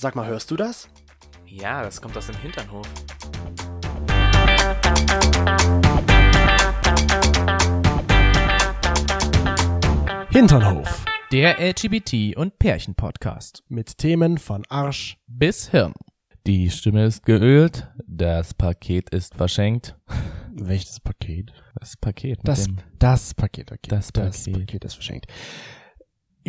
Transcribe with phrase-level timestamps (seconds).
[0.00, 0.88] Sag mal, hörst du das?
[1.44, 2.86] Ja, das kommt aus dem Hinternhof.
[10.30, 11.04] Hinternhof.
[11.32, 13.62] Der LGBT- und Pärchen-Podcast.
[13.68, 15.16] Mit Themen von Arsch.
[15.26, 15.92] Bis Hirn.
[16.46, 19.96] Die Stimme ist geölt, das Paket ist verschenkt.
[20.54, 21.52] Welches Paket?
[21.78, 22.38] Das Paket.
[22.38, 23.88] mit Das, dem- das Paket, okay.
[23.90, 24.58] Das das Paket.
[24.66, 25.26] Paket ist verschenkt.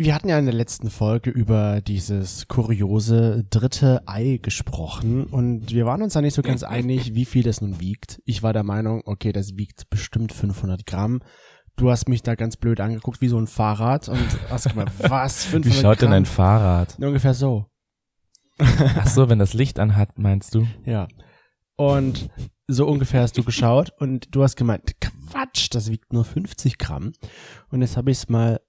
[0.02, 5.84] Wir hatten ja in der letzten Folge über dieses kuriose dritte Ei gesprochen und wir
[5.84, 8.22] waren uns da nicht so ganz einig, wie viel das nun wiegt.
[8.24, 11.20] Ich war der Meinung, okay, das wiegt bestimmt 500 Gramm.
[11.76, 15.44] Du hast mich da ganz blöd angeguckt, wie so ein Fahrrad und hast gemeint, was,
[15.44, 16.16] 500 Wie schaut denn Gramm?
[16.22, 16.96] ein Fahrrad?
[16.98, 17.66] Ungefähr so.
[18.58, 20.66] Ach so, wenn das Licht anhat, meinst du?
[20.86, 21.08] Ja.
[21.76, 22.30] Und
[22.68, 27.12] so ungefähr hast du geschaut und du hast gemeint, Quatsch, das wiegt nur 50 Gramm.
[27.68, 28.60] Und jetzt habe ich es mal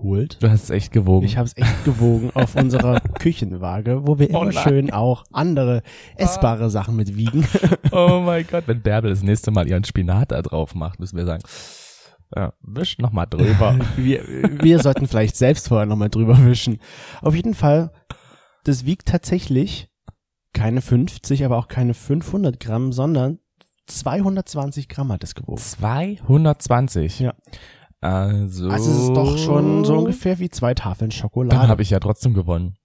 [0.00, 0.42] rausgeholt.
[0.42, 1.24] Du hast es echt gewogen.
[1.26, 4.64] Ich habe es echt gewogen auf unserer Küchenwaage, wo wir Oh immer nein.
[4.64, 5.82] schön auch andere
[6.16, 7.46] essbare Sachen mit wiegen.
[7.92, 11.26] oh mein Gott, wenn Bärbel das nächste Mal ihren Spinat da drauf macht, müssen wir
[11.26, 11.42] sagen,
[12.34, 13.76] ja, wisch noch mal drüber.
[13.96, 14.22] Wir,
[14.62, 16.78] wir sollten vielleicht selbst vorher nochmal drüber wischen.
[17.22, 17.90] Auf jeden Fall,
[18.62, 19.88] das wiegt tatsächlich
[20.52, 23.40] keine 50, aber auch keine 500 Gramm, sondern
[23.86, 25.58] 220 Gramm hat es gewogen.
[25.58, 27.18] 220.
[27.18, 27.34] Ja.
[28.00, 28.68] Also.
[28.70, 31.56] Also es ist doch schon so ungefähr wie zwei Tafeln Schokolade.
[31.60, 32.76] Dann habe ich ja trotzdem gewonnen.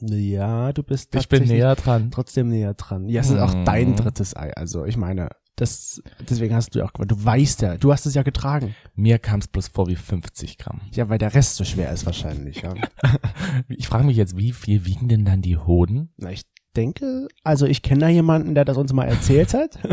[0.00, 2.10] ja, du bist Ich bin näher dran.
[2.10, 3.08] trotzdem näher dran.
[3.08, 3.64] Ja, es ist auch Mhm.
[3.64, 4.52] dein drittes Ei.
[4.54, 7.08] Also ich meine, das deswegen hast du ja auch gewonnen.
[7.08, 8.74] Du weißt ja, du hast es ja getragen.
[8.94, 10.82] Mir kam es bloß vor wie 50 Gramm.
[10.92, 12.62] Ja, weil der Rest so schwer ist wahrscheinlich.
[12.62, 12.74] Ja.
[13.68, 16.12] Ich frage mich jetzt, wie viel wiegen denn dann die Hoden?
[16.18, 16.42] Na, ich
[16.76, 19.78] denke, also ich kenne da jemanden, der das uns mal erzählt hat.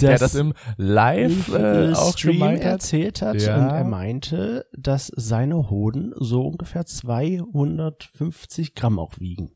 [0.00, 3.56] Der das im Live äh, erzählt hat Ja.
[3.56, 9.50] und er meinte, dass seine Hoden so ungefähr 250 Gramm auch wiegen.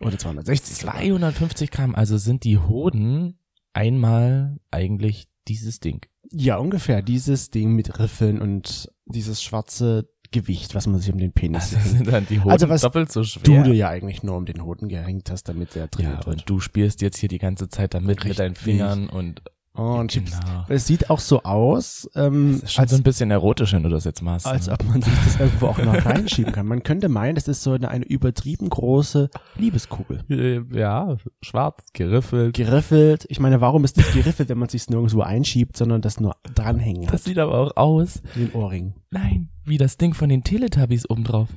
[0.00, 0.76] Oder 260.
[0.78, 0.94] sogar.
[0.94, 3.38] 250 Gramm, also sind die Hoden
[3.74, 6.00] einmal eigentlich dieses Ding.
[6.30, 7.02] Ja, ungefähr.
[7.02, 11.88] Dieses Ding mit Riffeln und dieses schwarze Gewicht, was man sich um den Penis Also
[11.96, 13.62] sind dann die Hoden Also was doppelt so du schwer.
[13.62, 16.40] dir ja eigentlich nur um den Hoden gehängt hast, damit der ja, trainiert wird.
[16.40, 18.64] und du spielst jetzt hier die ganze Zeit damit mit deinen Richtig.
[18.64, 19.42] Fingern und
[19.78, 20.38] und Chips.
[20.38, 20.64] genau.
[20.68, 23.82] Es sieht auch so aus, ähm, Das ist schon als, so ein bisschen erotisch, wenn
[23.82, 24.46] du das jetzt machst.
[24.46, 24.72] als ne?
[24.74, 26.66] ob man sich das irgendwo auch noch reinschieben kann.
[26.66, 30.24] Man könnte meinen, das ist so eine, eine übertrieben große Liebeskugel.
[30.28, 32.54] Äh, ja, schwarz, geriffelt.
[32.56, 33.24] Geriffelt.
[33.28, 37.06] Ich meine, warum ist das geriffelt, wenn man sich nirgendwo einschiebt, sondern das nur dranhängen
[37.10, 38.22] Das sieht aber auch aus.
[38.34, 38.94] Wie ein Ohrring.
[39.10, 41.48] Nein, wie das Ding von den Teletubbies obendrauf.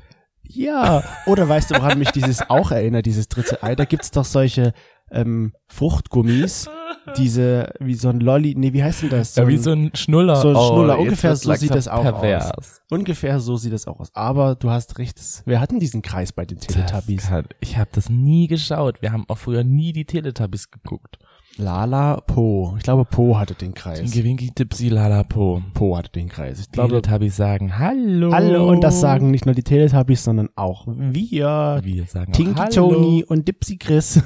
[0.43, 1.03] Ja.
[1.27, 3.75] Oder weißt du, woran mich dieses auch erinnert, dieses dritte Ei?
[3.75, 4.73] Da gibt's doch solche
[5.11, 6.69] ähm, Fruchtgummis,
[7.17, 9.35] diese, wie so ein Lolli, nee, wie heißt denn das?
[9.35, 10.35] ja, wie ein- so ein Schnuller.
[10.37, 10.93] so ein Schnuller.
[10.95, 12.51] jetzt Ungefähr so sieht das auch pervers.
[12.51, 12.81] aus.
[12.89, 14.09] Ungefähr so sieht es auch aus.
[14.13, 17.21] Aber du hast recht, wir hatten diesen Kreis bei den Teletubbies.
[17.23, 19.01] Das kann, ich habe das nie geschaut.
[19.01, 21.17] Wir haben auch früher nie die Teletubbies geguckt.
[21.57, 22.73] Lala Po.
[22.77, 23.99] Ich glaube, Po hatte den Kreis.
[23.99, 25.61] Tinky Winky Dipsy Lalapo.
[25.73, 26.59] Po hatte den Kreis.
[26.59, 28.31] Ich glaube, Teletubbies sagen Hallo.
[28.31, 31.81] alle und das sagen nicht nur die Teletubbies, sondern auch wir.
[31.83, 32.91] Wir sagen Tinky auch Hallo.
[32.93, 34.21] Tony und Dipsy Chris.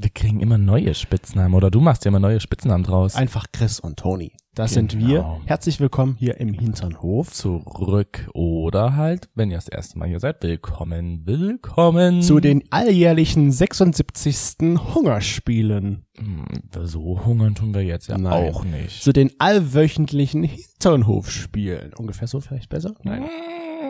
[0.00, 3.16] Wir kriegen immer neue Spitznamen oder du machst ja immer neue Spitznamen draus.
[3.16, 4.32] Einfach Chris und Tony.
[4.58, 4.88] Das Genau.
[4.90, 5.40] sind wir.
[5.44, 7.32] Herzlich willkommen hier im Hinternhof.
[7.32, 12.22] zurück oder halt, wenn ihr das erste Mal hier seid, willkommen, willkommen.
[12.22, 14.76] Zu den alljährlichen 76.
[14.96, 16.06] Hungerspielen.
[16.18, 16.44] Hm,
[16.82, 18.52] So hungern tun wir jetzt ja Nein.
[18.52, 19.00] auch nicht.
[19.04, 21.92] Zu den allwöchentlichen Hinternhofspielen.
[21.94, 22.94] Ungefähr so vielleicht besser?
[23.04, 23.26] Nein.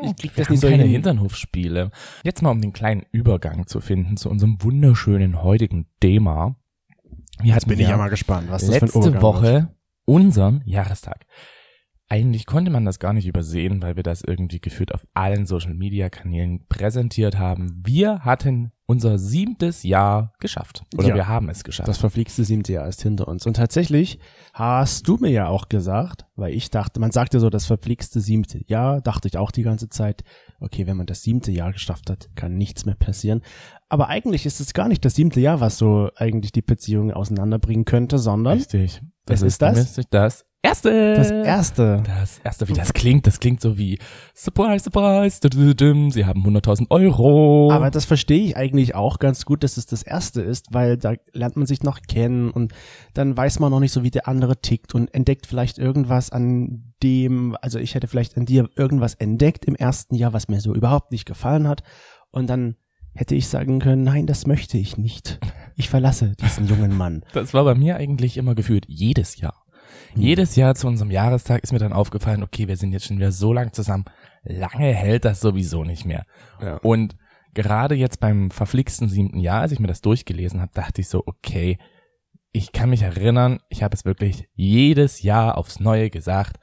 [0.03, 0.93] Ich krieg das nicht so keine hin.
[0.93, 1.91] Hinternhofspiele.
[2.25, 6.57] Jetzt mal um den kleinen Übergang zu finden zu unserem wunderschönen heutigen Thema.
[7.41, 9.67] Wir hatten Bin ich ja ja mal gespannt, was das für ein Übergang Woche wird.
[10.09, 11.27] Unseren Jahrestag.
[12.11, 15.75] Eigentlich konnte man das gar nicht übersehen, weil wir das irgendwie gefühlt auf allen Social
[15.75, 17.83] Media Kanälen präsentiert haben.
[17.85, 20.85] Wir hatten unser siebtes Jahr geschafft.
[20.97, 21.15] Oder Ja.
[21.15, 21.87] wir haben es geschafft.
[21.91, 23.45] Das verflixte siebte Jahr ist hinter uns.
[23.45, 24.19] Und tatsächlich
[24.55, 28.23] hast du mir ja auch gesagt, weil ich dachte, man sagt ja so, das verflixte
[28.23, 30.25] siebte Jahr, dachte ich auch die ganze Zeit,
[30.61, 33.43] okay, wenn man das siebte Jahr geschafft hat, kann nichts mehr passieren.
[33.91, 37.85] Aber eigentlich ist es gar nicht das siebte Jahr, was so eigentlich die Beziehung auseinanderbringen
[37.85, 39.03] könnte, sondern Richtig.
[39.29, 39.75] Was ist das?
[40.11, 41.15] Das erste.
[41.15, 42.03] das erste.
[42.05, 43.99] Das erste, wie das klingt, das klingt so wie
[44.35, 47.71] Surprise, Surprise, sie haben 100.000 Euro.
[47.73, 51.15] Aber das verstehe ich eigentlich auch ganz gut, dass es das erste ist, weil da
[51.33, 52.73] lernt man sich noch kennen und
[53.15, 56.93] dann weiß man noch nicht so, wie der andere tickt und entdeckt vielleicht irgendwas an
[57.03, 60.75] dem, also ich hätte vielleicht an dir irgendwas entdeckt im ersten Jahr, was mir so
[60.75, 61.83] überhaupt nicht gefallen hat
[62.31, 62.77] und dann
[63.15, 65.41] hätte ich sagen können, nein, das möchte ich nicht.
[65.79, 67.25] Ich verlasse diesen jungen Mann.
[67.33, 69.65] Das war bei mir eigentlich immer gefühlt jedes Jahr.
[70.15, 73.31] Jedes Jahr zu unserem Jahrestag ist mir dann aufgefallen, okay, wir sind jetzt schon wieder
[73.31, 74.05] so lang zusammen.
[74.43, 76.25] Lange hält das sowieso nicht mehr.
[76.61, 76.79] Ja.
[76.79, 77.17] Und
[77.55, 81.23] gerade jetzt beim verflixten siebten Jahr, als ich mir das durchgelesen habe, dachte ich so,
[81.27, 81.79] okay,
[82.51, 86.57] ich kann mich erinnern, ich habe es wirklich jedes Jahr aufs Neue gesagt,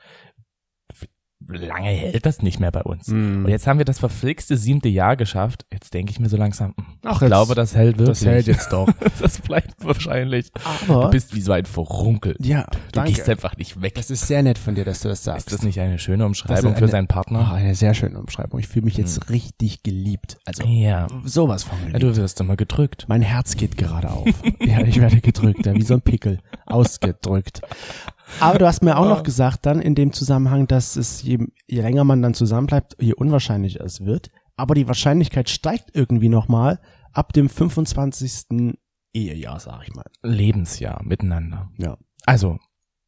[1.47, 3.07] lange hält das nicht mehr bei uns.
[3.07, 3.45] Mm.
[3.45, 5.65] Und jetzt haben wir das verflixte siebte Jahr geschafft.
[5.71, 8.19] Jetzt denke ich mir so langsam, hm, Ach, ich glaube, das hält wirklich.
[8.19, 8.87] Das hält jetzt doch.
[9.21, 10.51] das bleibt wahrscheinlich.
[10.87, 12.35] Aber Du bist wie so ein Verunkel.
[12.39, 13.31] ja, Du gehst danke.
[13.31, 13.95] einfach nicht weg.
[13.95, 15.47] Das ist sehr nett von dir, dass du das sagst.
[15.47, 17.51] Ist das nicht eine schöne Umschreibung ist für eine- seinen Partner?
[17.53, 18.59] eine sehr schöne Umschreibung.
[18.59, 20.37] Ich fühle mich jetzt richtig geliebt.
[20.45, 21.07] Also Ja.
[21.25, 21.85] sowas von ja.
[21.97, 22.03] geliebt.
[22.03, 23.05] Du wirst immer gedrückt.
[23.07, 24.27] mein Herz geht gerade auf.
[24.59, 26.39] ja, ich werde gedrückt, ja, wie so ein Pickel.
[26.65, 27.61] Ausgedrückt.
[28.39, 31.81] Aber du hast mir auch noch gesagt dann in dem Zusammenhang, dass es je, je
[31.81, 34.31] länger man dann zusammenbleibt, je unwahrscheinlicher es wird.
[34.57, 36.79] Aber die Wahrscheinlichkeit steigt irgendwie nochmal
[37.13, 38.75] ab dem 25.
[39.13, 40.05] Ehejahr, sag ich mal.
[40.23, 41.69] Lebensjahr miteinander.
[41.77, 41.97] Ja.
[42.25, 42.59] Also,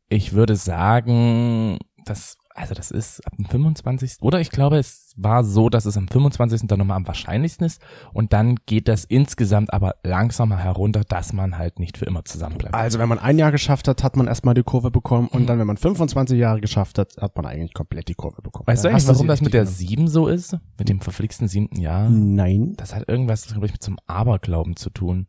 [0.09, 4.17] ich würde sagen, das, also das ist ab dem 25.
[4.21, 6.61] Oder ich glaube, es war so, dass es am 25.
[6.67, 7.81] dann nochmal am wahrscheinlichsten ist.
[8.13, 12.73] Und dann geht das insgesamt aber langsamer herunter, dass man halt nicht für immer zusammenbleibt.
[12.73, 15.59] Also wenn man ein Jahr geschafft hat, hat man erstmal die Kurve bekommen und dann,
[15.59, 18.65] wenn man 25 Jahre geschafft hat, hat man eigentlich komplett die Kurve bekommen.
[18.65, 20.57] Weißt du eigentlich, warum das mit der richtig 7 so ist?
[20.79, 22.09] Mit dem verflixten siebten Jahr?
[22.09, 22.73] Nein.
[22.77, 25.27] Das hat irgendwas, glaube ich, mit zum Aberglauben zu tun.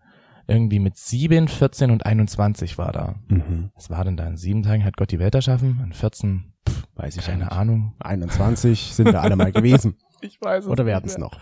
[0.48, 3.16] Irgendwie mit 7, 14 und 21 war da.
[3.28, 3.70] Mhm.
[3.76, 4.26] Was war denn da?
[4.26, 5.78] In sieben Tagen hat Gott die Welt erschaffen.
[5.82, 7.52] An 14, pff, Weiß ich keine.
[7.52, 7.94] Ahnung.
[8.00, 9.96] 21 sind wir alle mal gewesen.
[10.20, 11.38] Ich weiß Oder werden es noch.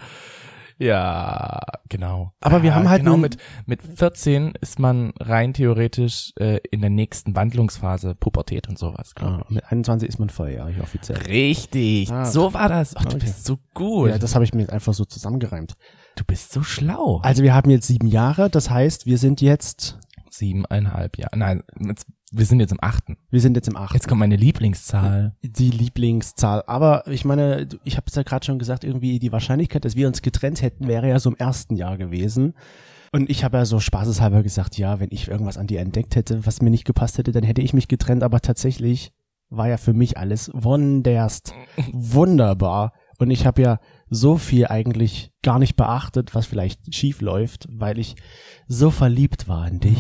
[0.79, 2.33] Ja, genau.
[2.41, 6.83] Aber wir Ah, haben halt genau mit mit 14 ist man rein theoretisch äh, in
[6.83, 9.15] der nächsten Wandlungsphase Pubertät und sowas.
[9.19, 11.19] Ah, mit 21 ist man volljährig offiziell.
[11.23, 11.29] ich.
[11.29, 12.27] Richtig, Ah.
[12.27, 12.95] so war das.
[12.97, 13.21] Ach, du Okay.
[13.25, 14.11] bist so gut.
[14.11, 15.73] Ja, das habe ich mir jetzt einfach so zusammengereimt.
[16.17, 17.21] Du bist so schlau.
[17.23, 19.99] Also wir haben jetzt sieben Jahre, das heißt, wir sind jetzt,
[20.31, 21.39] Siebeneinhalb Jahre.
[21.39, 23.17] Nein, jetzt, wir sind jetzt im achten.
[23.31, 23.95] wir sind jetzt im achten.
[23.95, 25.37] Jetzt kommt meine Lieblingszahl.
[25.43, 26.63] die Lieblingszahl.
[26.67, 30.09] Aber ich meine, ich habe es ja gerade schon gesagt, irgendwie die Wahrscheinlichkeit, dass wir
[30.09, 32.55] uns getrennt hätten, wäre ja so im ersten Jahr gewesen.
[33.13, 36.45] Und ich habe ja so spaßeshalber gesagt, ja, wenn ich irgendwas an dir entdeckt hätte,
[36.45, 38.23] was mir nicht gepasst hätte, dann hätte ich mich getrennt.
[38.23, 39.13] Aber tatsächlich
[39.49, 41.55] war ja für mich alles wunderst,
[41.93, 42.93] wunderbar.
[43.19, 47.99] Und ich habe ja so viel eigentlich gar nicht beachtet, was vielleicht schief läuft, weil
[47.99, 48.17] ich
[48.69, 49.99] so verliebt war in dich.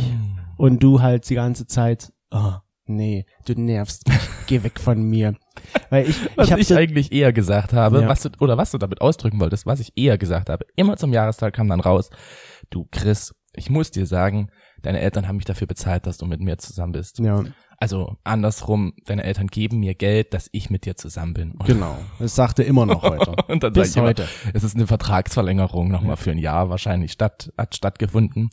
[0.56, 2.54] Und du halt die ganze Zeit, oh,
[2.86, 5.34] nee, du nervst mich, geh weg von mir.
[5.90, 8.08] Weil ich, Was ich ich, eigentlich eher gesagt habe, Ja.
[8.08, 11.12] was du, oder was du damit ausdrücken wolltest, was ich eher gesagt habe, immer zum
[11.12, 12.10] Jahrestag kam dann raus,
[12.70, 14.50] du Chris, ich muss dir sagen,
[14.82, 17.19] deine Eltern haben mich dafür bezahlt, dass du mit mir zusammen bist.
[17.19, 17.44] ja,
[17.78, 21.52] Also andersrum, deine Eltern geben mir Geld, dass ich mit dir zusammen bin.
[21.52, 21.96] Und, genau.
[22.19, 23.34] Das sagt er immer noch heute.
[23.49, 24.23] und dann Bis sag ich heute.
[24.23, 28.50] Immer, es ist eine Vertragsverlängerung nochmal für ein Jahr wahrscheinlich statt, hat stattgefunden.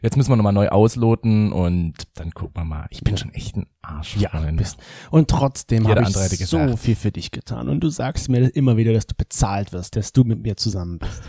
[0.00, 2.86] Jetzt müssen wir nochmal neu ausloten und dann gucken wir mal.
[2.90, 4.16] Ich bin schon echt ein Arsch.
[4.16, 4.78] Ja, bist.
[5.10, 7.68] Und trotzdem habe ich so viel für dich getan.
[7.68, 10.98] Und du sagst mir immer wieder, dass du bezahlt wirst, dass du mit mir zusammen
[10.98, 11.22] bist.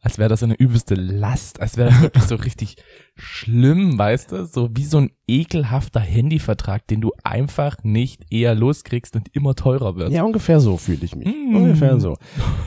[0.00, 2.76] Als wäre das so eine übelste Last, als wäre das wirklich so richtig
[3.14, 4.46] schlimm, weißt du?
[4.46, 9.96] So wie so ein ekelhafter Handyvertrag, den du einfach nicht eher loskriegst und immer teurer
[9.96, 10.12] wird.
[10.12, 11.28] Ja, ungefähr so fühle ich mich.
[11.28, 11.54] Mm.
[11.54, 12.16] Ungefähr so.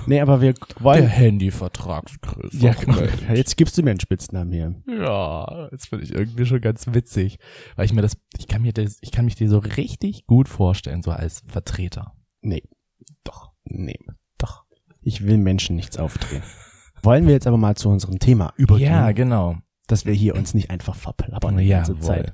[0.05, 1.07] Nee, aber wir Der wollen.
[1.07, 2.61] Handyvertragschris.
[2.61, 3.01] Ja, genau.
[3.33, 4.75] Jetzt gibst du mir einen Spitznamen hier.
[4.87, 7.39] Ja, das finde ich irgendwie schon ganz witzig,
[7.75, 10.47] weil ich mir das, ich kann mir das, ich kann mich dir so richtig gut
[10.47, 12.13] vorstellen, so als Vertreter.
[12.41, 12.63] Nee.
[13.23, 13.51] Doch.
[13.65, 13.99] Nee.
[14.37, 14.63] Doch.
[15.01, 16.43] Ich will Menschen nichts aufdrehen.
[17.03, 19.57] Wollen wir jetzt aber mal zu unserem Thema übergehen, Ja, genau.
[19.87, 22.33] dass wir hier uns nicht einfach verplappern die Ja, ganze Zeit.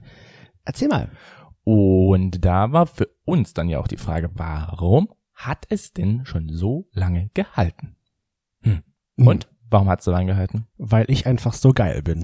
[0.63, 1.09] Erzähl mal.
[1.63, 6.49] Und da war für uns dann ja auch die Frage, warum hat es denn schon
[6.49, 7.95] so lange gehalten?
[8.61, 8.83] Hm.
[9.17, 9.47] Und?
[9.69, 10.67] Warum hat es so lange gehalten?
[10.77, 12.23] Weil ich einfach so geil bin.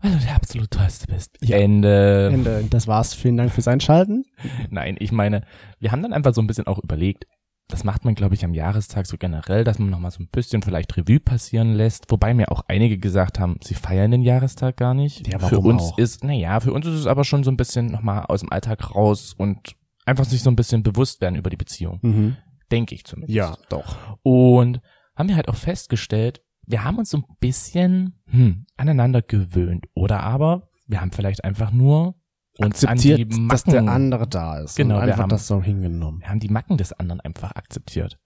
[0.00, 1.36] Weil du der absolut tollste bist.
[1.42, 1.58] Ja.
[1.58, 2.30] Ende.
[2.32, 2.64] Ende.
[2.70, 3.14] Das war's.
[3.14, 4.24] Vielen Dank fürs Einschalten.
[4.70, 5.42] Nein, ich meine,
[5.80, 7.26] wir haben dann einfach so ein bisschen auch überlegt,
[7.68, 10.62] das macht man, glaube ich, am Jahrestag so generell, dass man nochmal so ein bisschen
[10.62, 14.94] vielleicht Revue passieren lässt, wobei mir auch einige gesagt haben, sie feiern den Jahrestag gar
[14.94, 15.28] nicht.
[15.28, 15.98] Ja, für warum uns auch?
[15.98, 18.94] ist, naja, für uns ist es aber schon so ein bisschen nochmal aus dem Alltag
[18.94, 21.98] raus und einfach sich so ein bisschen bewusst werden über die Beziehung.
[22.00, 22.36] Mhm.
[22.72, 23.36] Denke ich zumindest.
[23.36, 24.18] Ja, doch.
[24.22, 24.80] Und
[25.14, 29.86] haben wir halt auch festgestellt, wir haben uns so ein bisschen hm, aneinander gewöhnt.
[29.94, 32.14] Oder aber wir haben vielleicht einfach nur
[32.58, 34.76] uns Akzeptiert, Macken, dass der andere da ist.
[34.76, 36.20] Genau, Und wir einfach haben- das so hingenommen.
[36.20, 38.18] wir haben die Macken des anderen einfach akzeptiert.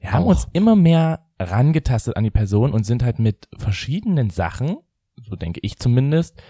[0.00, 0.28] Wir haben Auch.
[0.28, 4.76] uns immer mehr rangetastet an die Person und sind halt mit verschiedenen Sachen,
[5.22, 6.40] so denke ich zumindest,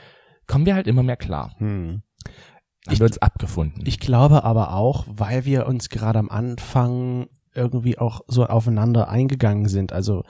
[0.47, 1.55] kommen wir halt immer mehr klar.
[1.59, 2.03] Hm.
[2.87, 3.83] Haben Ich- wir uns abgefunden.
[3.87, 9.67] Ich glaube aber auch, weil wir uns gerade am Anfang irgendwie auch so aufeinander eingegangen
[9.69, 9.93] sind.
[9.93, 10.23] Also,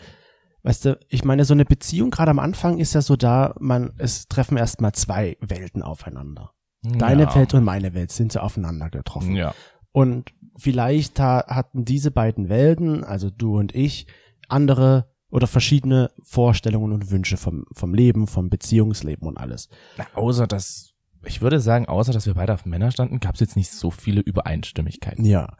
[0.63, 3.93] weißt du, ich meine, so eine Beziehung gerade am Anfang ist ja so da, man,
[3.99, 6.53] es treffen erstmal zwei Welten aufeinander.
[6.83, 7.35] Deine ja.
[7.35, 9.35] Welt und meine Welt sind so aufeinander getroffen.
[9.35, 9.55] Ja.
[9.93, 14.07] Und vielleicht ha hatten diese beiden Welten, also du und ich,
[14.49, 19.69] andere oder verschiedene Vorstellungen und Wünsche vom, vom Leben, vom Beziehungsleben und alles.
[19.97, 20.95] Na, außer dass,
[21.25, 23.91] ich würde sagen, außer dass wir beide auf Männer standen, gab es jetzt nicht so
[23.91, 25.25] viele Übereinstimmigkeiten.
[25.25, 25.57] Ja.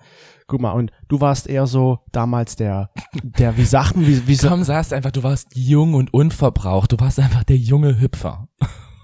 [0.47, 2.91] Guck mal, und du warst eher so damals der,
[3.23, 6.93] der, wie Sachen, wie, wie so, Tom sagst einfach, du warst jung und unverbraucht.
[6.93, 8.49] Du warst einfach der junge Hüpfer.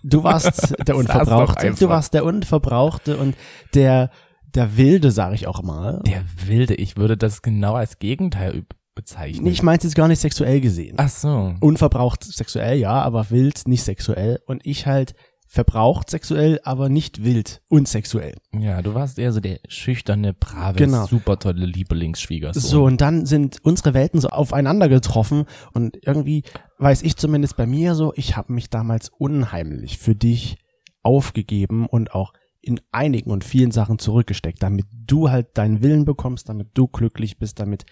[0.05, 3.35] Du warst der Unverbrauchte, du warst der Unverbrauchte und
[3.75, 4.11] der,
[4.55, 6.01] der Wilde, sage ich auch mal.
[6.07, 9.47] Der wilde, ich würde das genau als Gegenteil bezeichnen.
[9.47, 10.95] Ich meinte jetzt gar nicht sexuell gesehen.
[10.99, 11.55] Ach so.
[11.61, 14.41] Unverbraucht sexuell, ja, aber wild nicht sexuell.
[14.47, 15.15] Und ich halt
[15.55, 18.35] verbraucht sexuell, aber nicht wild unsexuell.
[18.53, 21.07] Ja, du warst eher so der schüchterne, brave, Genau.
[21.07, 22.61] super tolle Lieblingsschwiegersohn.
[22.61, 26.43] So, und dann sind unsere Welten so aufeinander getroffen und irgendwie
[26.79, 30.57] weiß ich zumindest bei mir so, ich habe mich damals unheimlich für dich
[31.05, 36.49] aufgegeben und auch in einigen und vielen Sachen zurückgesteckt, damit du halt deinen Willen bekommst,
[36.49, 37.85] damit du glücklich bist, damit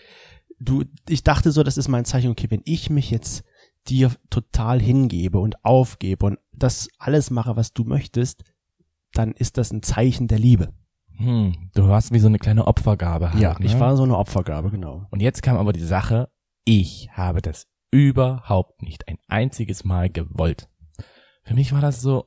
[0.59, 3.45] du, ich dachte so, das ist mein Zeichen, okay, wenn ich mich jetzt
[3.89, 8.45] dir total hingebe und aufgebe und das alles mache, was du möchtest,
[9.12, 10.73] dann ist das ein Zeichen der Liebe.
[11.17, 13.33] Hm, du warst wie so eine kleine Opfergabe.
[13.33, 13.67] Halt, Ja, ne?
[13.67, 15.07] ich war so eine Opfergabe, genau.
[15.11, 16.31] Und jetzt kam aber die Sache,
[16.65, 20.69] ich habe das überhaupt nicht ein einziges Mal gewollt.
[21.45, 22.27] Für mich war das so,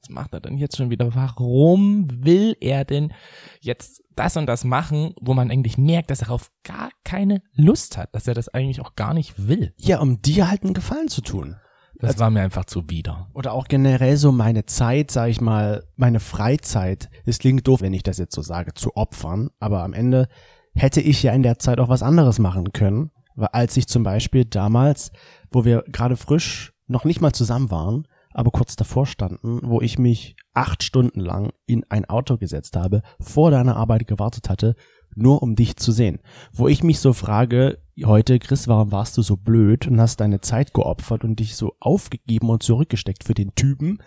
[0.00, 1.14] was macht er denn jetzt schon wieder?
[1.14, 3.12] Warum will er denn
[3.60, 7.96] jetzt das und das machen, wo man eigentlich merkt, dass er auf gar keine Lust
[7.96, 9.74] hat, dass er das eigentlich auch gar nicht will?
[9.78, 11.56] Ja, um dir halt einen Gefallen zu tun.
[11.98, 13.30] Das war mir einfach zuwider.
[13.32, 17.08] Oder auch generell so meine Zeit, sag ich mal, meine Freizeit.
[17.24, 19.50] Es klingt doof, wenn ich das jetzt so sage, zu opfern.
[19.60, 20.26] Aber am Ende
[20.74, 23.12] hätte ich ja in der Zeit auch was anderes machen können.
[23.36, 25.12] Als ich zum Beispiel damals,
[25.52, 29.98] wo wir gerade frisch noch nicht mal zusammen waren, aber kurz davor standen, wo ich
[29.98, 34.74] mich acht Stunden lang in ein Auto gesetzt habe, vor deiner Arbeit gewartet hatte,
[35.14, 36.20] nur um dich zu sehen.
[36.52, 40.40] Wo ich mich so frage, heute, Chris, warum warst du so blöd und hast deine
[40.40, 43.98] Zeit geopfert und dich so aufgegeben und zurückgesteckt für den Typen,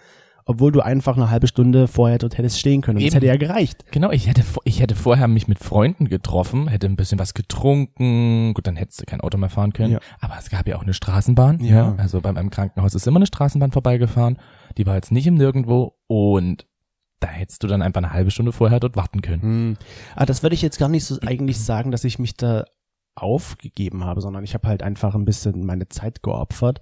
[0.45, 2.97] obwohl du einfach eine halbe Stunde vorher dort hättest stehen können.
[2.97, 3.83] Und das hätte ja gereicht.
[3.91, 8.53] Genau, ich hätte, ich hätte vorher mich mit Freunden getroffen, hätte ein bisschen was getrunken,
[8.53, 9.93] gut, dann hättest du kein Auto mehr fahren können.
[9.93, 9.99] Ja.
[10.19, 11.63] Aber es gab ja auch eine Straßenbahn.
[11.63, 11.95] Ja.
[11.97, 14.37] Also bei meinem Krankenhaus ist immer eine Straßenbahn vorbeigefahren.
[14.77, 16.67] Die war jetzt nicht im Nirgendwo und
[17.19, 19.41] da hättest du dann einfach eine halbe Stunde vorher dort warten können.
[19.41, 19.77] Hm.
[20.15, 22.65] Ah, das würde ich jetzt gar nicht so eigentlich sagen, dass ich mich da
[23.15, 26.81] aufgegeben habe, sondern ich habe halt einfach ein bisschen meine Zeit geopfert.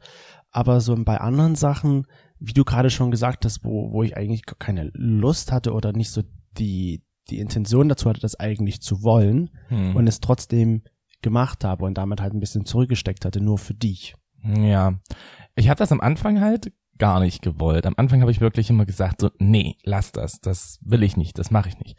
[0.51, 2.07] Aber so bei anderen Sachen,
[2.45, 5.93] wie du gerade schon gesagt hast, wo, wo ich eigentlich gar keine Lust hatte oder
[5.93, 6.23] nicht so
[6.57, 9.95] die, die Intention dazu hatte, das eigentlich zu wollen Hm.
[9.95, 10.83] und es trotzdem
[11.21, 14.15] gemacht habe und damit halt ein bisschen zurückgesteckt hatte, nur für dich.
[14.43, 14.99] Ja,
[15.55, 17.85] ich habe das am Anfang halt gar nicht gewollt.
[17.85, 21.39] Am Anfang habe ich wirklich immer gesagt, so, nee, lass das, das will ich nicht,
[21.39, 21.97] das mache ich nicht.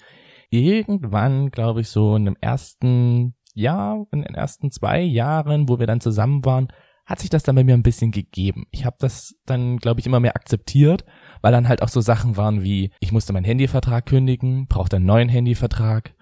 [0.51, 5.87] Irgendwann, glaube ich, so in dem ersten Jahr, in den ersten zwei Jahren, wo wir
[5.87, 6.69] dann zusammen waren,
[7.07, 8.65] hat sich das dann bei mir ein bisschen gegeben.
[8.71, 11.05] Ich habe das dann, glaube ich, immer mehr akzeptiert,
[11.43, 15.07] weil dann halt auch so Sachen waren wie, ich musste meinen Handyvertrag kündigen, brauchte einen
[15.07, 16.15] neuen Handyvertrag.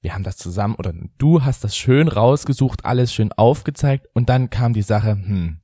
[0.00, 4.50] Wir haben das zusammen, oder du hast das schön rausgesucht, alles schön aufgezeigt und dann
[4.50, 5.60] kam die Sache, hm,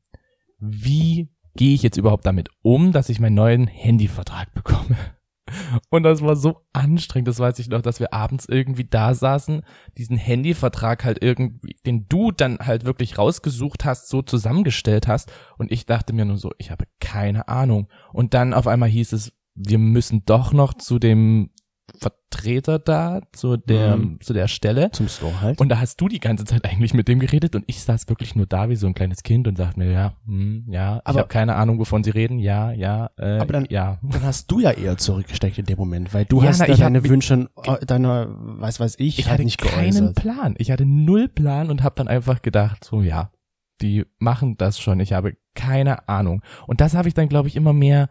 [0.58, 4.96] wie gehe ich jetzt überhaupt damit um, dass ich meinen neuen Handyvertrag bekomme?
[5.90, 9.62] Und das war so anstrengend, das weiß ich noch, dass wir abends irgendwie da saßen,
[9.96, 15.32] diesen Handyvertrag halt irgendwie, den du dann halt wirklich rausgesucht hast, so zusammengestellt hast.
[15.56, 17.88] Und ich dachte mir nur so, ich habe keine Ahnung.
[18.12, 21.50] Und dann auf einmal hieß es, wir müssen doch noch zu dem
[21.98, 24.20] Vertreter da, zu der, Mhm.
[24.20, 24.90] zu der Stelle.
[24.92, 25.60] Zum Store halt.
[25.60, 28.34] Und da hast du die ganze Zeit eigentlich mit dem geredet und ich saß wirklich
[28.36, 31.18] nur da wie so ein kleines Kind und dachte mir, ja, hm, ja, ich Aber-
[31.20, 33.98] habe keine Ahnung, wovon sie reden, ja, ja, äh, Aber dann- ja.
[34.02, 36.72] dann hast du ja eher zurückgesteckt in dem Moment, weil du Ja, hast na, ich
[36.72, 40.14] hab deine mich- Wünsche, äh, deine, weiß weiß ich, Ich halt hatte nicht keinen geäußert.
[40.16, 40.54] Plan.
[40.58, 43.30] Ich hatte null Plan und habe dann einfach gedacht, so ja,
[43.80, 45.00] die machen das schon.
[45.00, 46.42] Ich habe keine Ahnung.
[46.66, 48.08] Und das habe ich dann, glaube ich, immer mehr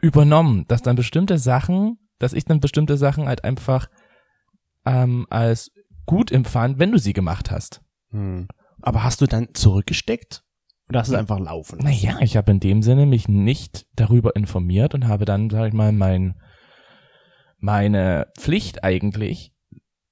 [0.00, 3.88] übernommen, dass dann bestimmte Sachen, dass ich dann bestimmte Sachen halt einfach
[4.86, 5.72] ähm, als
[6.06, 7.82] gut empfand, wenn du sie gemacht hast.
[8.10, 8.46] Hm.
[8.80, 10.44] Aber hast du dann zurückgesteckt?
[10.88, 11.88] Oder hast du es einfach laufen lassen?
[11.88, 15.74] Naja, ich habe in dem Sinne mich nicht darüber informiert und habe dann, sag ich
[15.74, 16.40] mal, mein,
[17.58, 19.52] meine Pflicht eigentlich,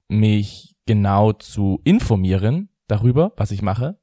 [0.08, 3.98] mich genau zu informieren darüber, was ich mache,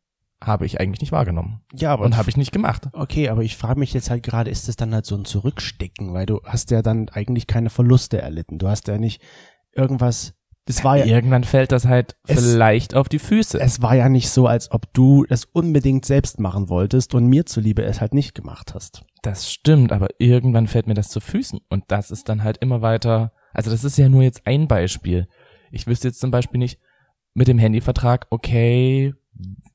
[0.46, 1.62] habe ich eigentlich nicht wahrgenommen.
[1.74, 2.88] Ja, aber Und habe ich nicht gemacht.
[2.94, 6.14] Okay, aber ich frage mich jetzt halt gerade, ist es dann halt so ein Zurückstecken,
[6.14, 8.60] weil du hast ja dann eigentlich keine Verluste erlitten.
[8.60, 9.22] Du hast ja nicht
[9.74, 10.34] irgendwas,
[10.66, 13.60] das war ja, Irgendwann fällt das halt Es- vielleicht auf die Füße.
[13.60, 17.46] es war ja nicht so, als ob du das unbedingt selbst machen wolltest und mir
[17.46, 19.04] zuliebe es halt nicht gemacht hast.
[19.22, 21.60] Das stimmt, aber irgendwann fällt mir das zu Füßen.
[21.70, 23.32] Und das ist dann halt immer weiter.
[23.54, 25.28] Also das ist ja nur jetzt ein Beispiel.
[25.72, 26.80] Ich wüsste jetzt zum Beispiel nicht
[27.34, 29.14] mit dem Handyvertrag, okay,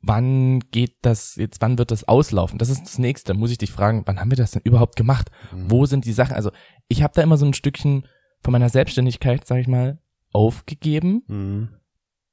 [0.03, 2.59] wann geht das jetzt, wann wird das auslaufen?
[2.59, 3.35] Das ist das nächste.
[3.35, 5.31] Muss ich dich fragen, wann haben wir das denn überhaupt gemacht?
[5.53, 5.71] Mhm.
[5.71, 6.35] Wo sind die Sachen?
[6.35, 6.51] Also
[6.89, 8.07] ich habe da immer so ein Stückchen
[8.43, 9.99] von meiner Selbstständigkeit, sag ich mal,
[10.33, 11.69] aufgegeben Mhm.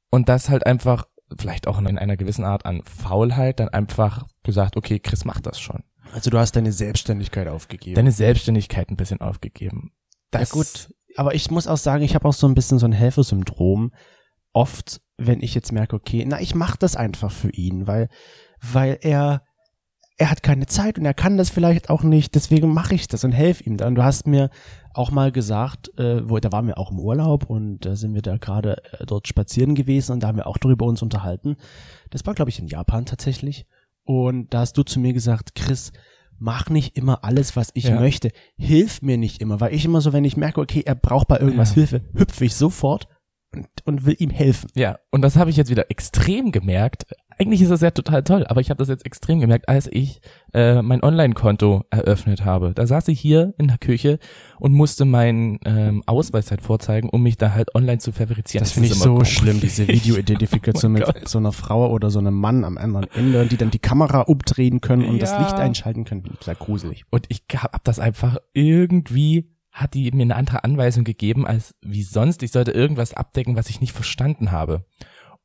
[0.10, 1.06] und das halt einfach,
[1.38, 5.60] vielleicht auch in einer gewissen Art an Faulheit, dann einfach gesagt, okay, Chris macht das
[5.60, 5.84] schon.
[6.14, 7.96] Also du hast deine Selbstständigkeit aufgegeben.
[7.96, 9.92] Deine Selbstständigkeit ein bisschen aufgegeben.
[10.32, 12.86] Das, ja gut, aber ich muss auch sagen, ich habe auch so ein bisschen so
[12.86, 13.92] ein Helfersyndrom.
[14.58, 18.08] Oft, wenn ich jetzt merke, okay, na, ich mache das einfach für ihn, weil,
[18.62, 19.44] weil er,
[20.18, 23.24] er hat keine Zeit und er kann das vielleicht auch nicht, deswegen mache ich das
[23.24, 23.94] und helfe ihm dann.
[23.94, 24.50] Du hast mir
[24.96, 28.24] auch mal gesagt, äh, wo, da waren wir auch im Urlaub und da sind wir
[28.24, 31.56] da gerade äh, dort spazieren gewesen und da haben wir auch darüber uns unterhalten.
[32.10, 33.68] Das war, glaube ich, in Japan tatsächlich.
[34.06, 35.92] Und da hast du zu mir gesagt, Chris,
[36.40, 38.00] mach nicht immer alles, was ich Ja.
[38.00, 38.32] möchte.
[38.58, 41.40] Hilf mir nicht immer, weil ich immer so, wenn ich merke, okay, er braucht bei
[41.40, 41.76] irgendwas Ja.
[41.76, 43.08] Hilfe, hüpfe ich sofort
[43.54, 44.70] und, und will ihm helfen.
[44.76, 47.06] Ja, und das habe ich jetzt wieder extrem gemerkt.
[47.40, 50.22] Eigentlich ist das ja total toll, aber ich habe das jetzt extrem gemerkt, als ich
[50.54, 52.74] äh, mein Online-Konto eröffnet habe.
[52.74, 54.18] Da saß ich hier in der Küche
[54.60, 58.64] und musste meinen ähm, Ausweis halt vorzeigen, um mich da halt online zu verifizieren.
[58.64, 59.88] Das finde ich so immer schlimm, diese.
[59.88, 63.70] Videoidentifikation Oh mit so einer Frau oder so einem Mann am anderen Ende, die dann
[63.70, 65.42] die Kamera umdrehen können und das Ja.
[65.42, 66.38] Licht einschalten können.
[66.42, 67.06] Sehr gruselig.
[67.12, 72.04] Und ich hab das einfach irgendwie hat die mir eine andere Anweisung gegeben als wie
[72.04, 72.42] sonst.
[72.42, 74.86] Ich sollte irgendwas abdecken, was ich nicht verstanden habe.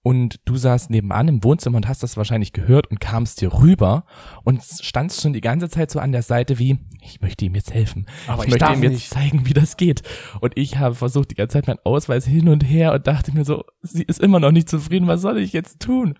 [0.05, 4.05] Und du saßt nebenan im Wohnzimmer und hast das wahrscheinlich gehört und kamst hier rüber
[4.43, 7.73] und standst schon die ganze Zeit so an der Seite wie, ich möchte ihm jetzt
[7.73, 8.07] helfen.
[8.27, 9.11] Aber ich, ich möchte ihm jetzt nicht.
[9.11, 10.03] zeigen, wie das geht.
[10.41, 13.45] Und ich habe versucht, die ganze Zeit meinen Ausweis hin und her und dachte mir
[13.45, 16.19] so, sie ist immer noch nicht zufrieden, was soll ich jetzt tun?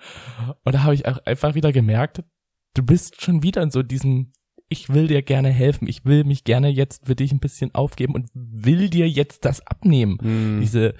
[0.63, 2.23] Und da habe ich auch einfach wieder gemerkt,
[2.75, 4.33] du bist schon wieder in so diesem,
[4.73, 8.15] ich will dir gerne helfen, ich will mich gerne jetzt für dich ein bisschen aufgeben
[8.15, 10.19] und will dir jetzt das abnehmen.
[10.61, 10.95] Diese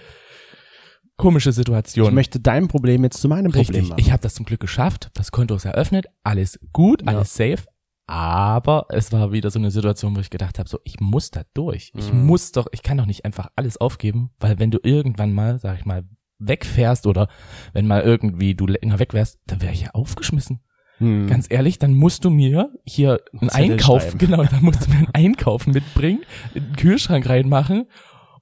[1.17, 2.09] komische Situation.
[2.09, 4.01] Ich möchte dein Problem jetzt zu meinem Problem Richtig, machen.
[4.01, 7.09] ich habe das zum Glück geschafft, das Konto ist eröffnet, alles gut, Ja.
[7.09, 7.65] alles safe.
[8.07, 11.43] Aber es war wieder so eine Situation, wo ich gedacht habe, so ich muss da
[11.55, 11.93] durch.
[11.97, 12.27] Ich Mhm.
[12.27, 15.79] muss doch, ich kann doch nicht einfach alles aufgeben, weil wenn du irgendwann mal, sag
[15.79, 16.03] ich mal,
[16.39, 17.29] wegfährst oder
[17.73, 20.61] wenn mal irgendwie du länger weg wärst, dann wäre ich ja aufgeschmissen.
[21.03, 21.27] Hm.
[21.27, 25.09] Ganz ehrlich, dann musst du mir hier einen Einkauf, genau, dann musst du mir einen
[25.15, 26.21] Einkauf mitbringen,
[26.55, 27.87] in den Kühlschrank reinmachen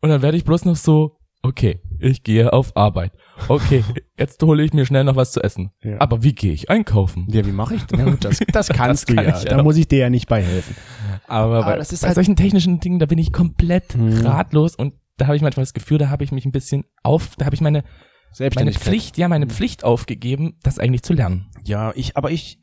[0.00, 3.12] und dann werde ich bloß noch so, okay, ich gehe auf Arbeit.
[3.48, 3.82] Okay,
[4.18, 5.70] jetzt hole ich mir schnell noch was zu essen.
[5.82, 5.96] Ja.
[6.00, 7.26] Aber wie gehe ich einkaufen?
[7.30, 7.98] ja, wie mache ich denn?
[8.00, 9.56] Ja, gut, das, das kannst Das du kann ja.
[9.56, 10.76] Da muss ich dir ja nicht bei helfen.
[11.26, 14.26] Aber, Aber bei, das ist bei halt- solchen technischen Dingen, da bin ich komplett Hm.
[14.26, 17.36] ratlos und da habe ich manchmal das Gefühl, da habe ich mich ein bisschen auf,
[17.36, 17.84] da habe ich meine,
[18.30, 18.82] meine Selbstständigkeit.
[18.82, 21.50] Pflicht, ja, meine Pflicht aufgegeben, das eigentlich zu lernen.
[21.64, 22.58] Ja, ich, aber ich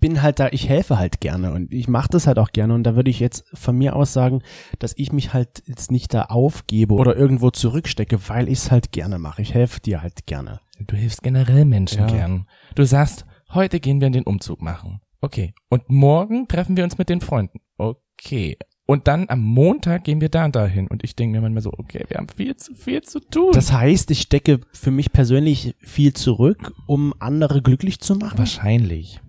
[0.00, 2.82] bin halt da, ich helfe halt gerne und ich mache das halt auch gerne und
[2.82, 4.42] da würde ich jetzt von mir aus sagen,
[4.78, 8.92] dass ich mich halt jetzt nicht da aufgebe oder irgendwo zurückstecke, weil ich es halt
[8.92, 9.40] gerne mache.
[9.40, 10.60] Ich helfe dir halt gerne.
[10.78, 12.06] Du hilfst generell Menschen Ja.
[12.06, 12.46] gern.
[12.74, 13.24] Du sagst,
[13.54, 15.00] heute gehen wir den Umzug machen.
[15.22, 15.54] Okay.
[15.70, 17.60] Und morgen treffen wir uns mit den Freunden.
[17.78, 18.58] Okay.
[18.86, 20.88] Und dann am Montag gehen wir da und dahin.
[20.88, 23.52] Und ich denke mir manchmal so, okay, wir haben viel zu viel zu tun.
[23.52, 28.38] Das heißt, ich stecke für mich persönlich viel zurück, um andere glücklich zu machen.
[28.38, 29.20] wahrscheinlich.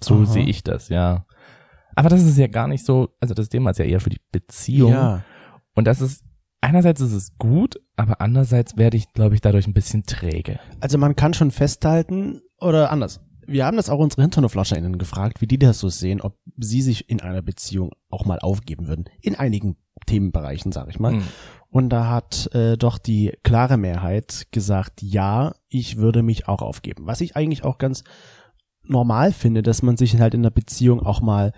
[0.00, 1.26] So sehe ich das, ja.
[1.96, 4.20] Aber das ist ja gar nicht so, also das Thema ist ja eher für die
[4.32, 4.92] Beziehung.
[4.92, 5.24] Ja.
[5.74, 6.24] Und das ist,
[6.60, 10.60] einerseits ist es gut, aber andererseits werde ich, glaube ich, dadurch ein bisschen träge.
[10.80, 13.20] Also man kann schon festhalten, oder anders.
[13.50, 17.10] Wir haben das auch unsere HinternoflauscherInnen gefragt, wie die das so sehen, ob sie sich
[17.10, 19.06] in einer Beziehung auch mal aufgeben würden.
[19.20, 21.14] In einigen Themenbereichen, sag ich mal.
[21.14, 21.22] Hm.
[21.68, 27.06] Und da hat äh, doch die klare Mehrheit gesagt, ja, ich würde mich auch aufgeben.
[27.06, 28.04] Was ich eigentlich auch ganz
[28.84, 31.52] normal finde, dass man sich halt in der Beziehung auch mal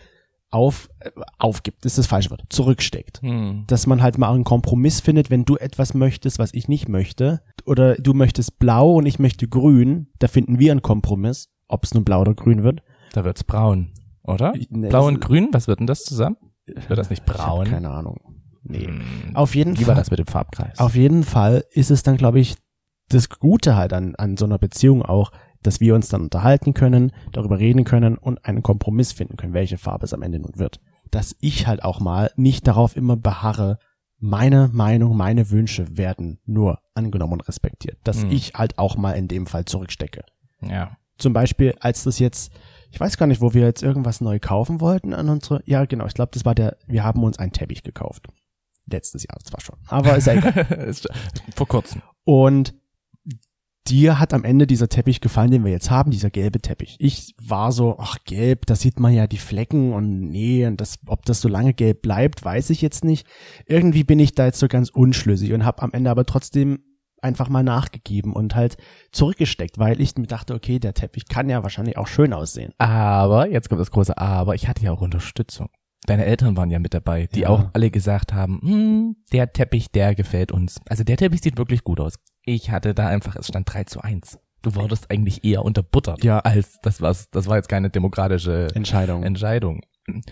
[0.50, 3.20] auf, äh, aufgibt, ist das falsche Wort, zurücksteckt.
[3.20, 3.64] Hm.
[3.66, 7.42] Dass man halt mal einen Kompromiss findet, wenn du etwas möchtest, was ich nicht möchte,
[7.66, 11.94] oder du möchtest blau und ich möchte grün, da finden wir einen Kompromiss, ob es
[11.94, 12.82] nun blau oder grün wird.
[13.12, 14.52] Da wird's braun, oder?
[14.70, 16.36] Ne, Blau und grün, was wird denn das zusammen?
[16.66, 17.66] Wird das nicht braun?
[17.66, 18.20] keine Ahnung.
[18.62, 18.86] Nee.
[18.86, 19.02] Hm.
[19.34, 19.88] Auf jeden Wie Fall.
[19.88, 20.78] war das mit dem Farbkreis?
[20.78, 22.54] Auf jeden Fall ist es dann, glaube ich,
[23.08, 25.32] das Gute halt an, an so einer Beziehung auch,
[25.62, 29.78] dass wir uns dann unterhalten können, darüber reden können und einen Kompromiss finden können, welche
[29.78, 30.80] Farbe es am Ende nun wird.
[31.10, 33.78] Dass ich halt auch mal nicht darauf immer beharre,
[34.18, 37.98] meine Meinung, meine Wünsche werden nur angenommen und respektiert.
[38.04, 38.30] Dass Hm.
[38.30, 40.24] ich halt auch mal in dem Fall zurückstecke.
[40.62, 40.96] ja.
[41.22, 42.52] Zum Beispiel, als das jetzt,
[42.90, 46.06] ich weiß gar nicht, wo wir jetzt irgendwas neu kaufen wollten an unsere, ja genau,
[46.06, 48.26] ich glaube, das war der, wir haben uns einen Teppich gekauft.
[48.86, 50.92] Letztes Jahr zwar schon, aber ist ja egal.
[51.54, 52.02] Vor kurzem.
[52.24, 52.74] Und
[53.86, 56.96] dir hat am Ende dieser Teppich gefallen, den wir jetzt haben, dieser gelbe Teppich.
[56.98, 60.98] Ich war so, ach gelb, da sieht man ja die Flecken und nee, und das,
[61.06, 63.26] ob das so lange gelb bleibt, weiß ich jetzt nicht.
[63.66, 66.80] Irgendwie bin ich da jetzt so ganz unschlüssig und habe am Ende aber trotzdem
[67.22, 68.76] einfach mal nachgegeben und halt
[69.12, 72.72] zurückgesteckt, weil ich mir dachte, okay, der Teppich kann ja wahrscheinlich auch schön aussehen.
[72.78, 75.68] Aber, jetzt kommt das große Aber, ich hatte ja auch Unterstützung.
[76.06, 77.48] Deine Eltern waren ja mit dabei, die Ja.
[77.50, 80.80] auch alle gesagt haben, hm, der Teppich, der gefällt uns.
[80.88, 82.14] Also der Teppich sieht wirklich gut aus.
[82.44, 84.38] Ich hatte da einfach, es stand 3 zu 1.
[84.62, 86.40] Du wurdest eigentlich eher unterbuttert, Ja.
[86.40, 89.22] als das was, das war jetzt keine demokratische Entscheidung.
[89.22, 89.82] Entscheidung.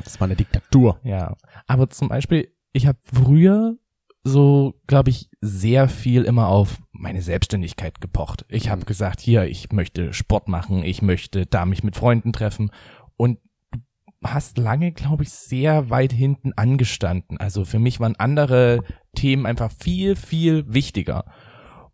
[0.02, 0.98] Das war eine Diktatur.
[1.04, 1.36] Ja.
[1.68, 3.76] Aber zum Beispiel, ich habe früher
[4.22, 8.44] so, glaube ich, sehr viel immer auf meine Selbstständigkeit gepocht.
[8.48, 12.70] Ich habe gesagt, hier, ich möchte Sport machen, ich möchte da mich mit Freunden treffen
[13.16, 13.38] und
[13.72, 13.80] du
[14.22, 17.38] hast lange, glaube ich, sehr weit hinten angestanden.
[17.38, 18.80] Also für mich waren andere
[19.14, 21.24] Themen einfach viel, viel wichtiger.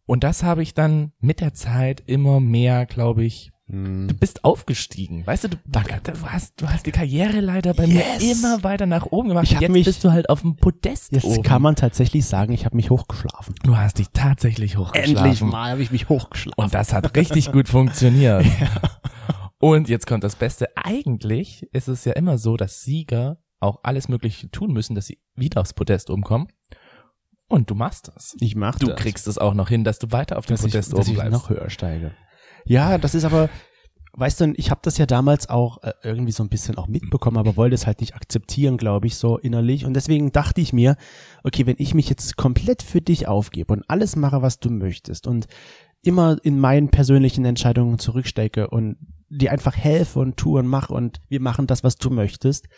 [0.06, 3.52] Und das habe ich dann mit der Zeit immer mehr, glaube ich.
[3.68, 5.80] Du bist aufgestiegen, weißt du, du, du,
[6.26, 8.22] hast, du hast die Karriereleiter bei Yes.
[8.22, 9.46] mir immer weiter nach oben gemacht.
[9.50, 11.42] Ich Jetzt mich- bist du halt auf dem Podest Jetzt oben.
[11.42, 13.56] kann man tatsächlich sagen, ich habe mich hochgeschlafen.
[13.64, 15.16] du hast dich tatsächlich hochgeschlafen.
[15.16, 16.62] Endlich mal habe ich mich hochgeschlafen.
[16.62, 18.46] Und das hat richtig gut funktioniert.
[19.58, 20.68] Und jetzt kommt das Beste.
[20.76, 25.18] Eigentlich ist es ja immer so, dass Sieger auch alles Mögliche tun müssen, dass sie
[25.34, 26.46] wieder aufs Podest oben kommen.
[27.48, 28.36] Und du machst das.
[28.38, 28.96] ich mach Du das.
[29.00, 31.08] kriegst es auch noch hin, dass du weiter auf dem dass ich, Podest dass oben
[31.10, 31.32] ich bleibst.
[31.32, 32.12] noch höher steige.
[32.66, 33.48] Ja, das ist aber,
[34.14, 37.36] weißt du, ich habe das ja damals auch äh, irgendwie so ein bisschen auch mitbekommen,
[37.36, 39.84] aber wollte es halt nicht akzeptieren, glaube ich, so innerlich.
[39.84, 40.96] Und deswegen dachte ich mir,
[41.44, 45.26] okay, wenn ich mich jetzt komplett für dich aufgebe und alles mache, was du möchtest
[45.26, 45.46] und
[46.02, 48.96] immer in meinen persönlichen Entscheidungen zurückstecke und
[49.28, 52.68] dir einfach helfe und tue und mache und wir machen das, was du möchtest,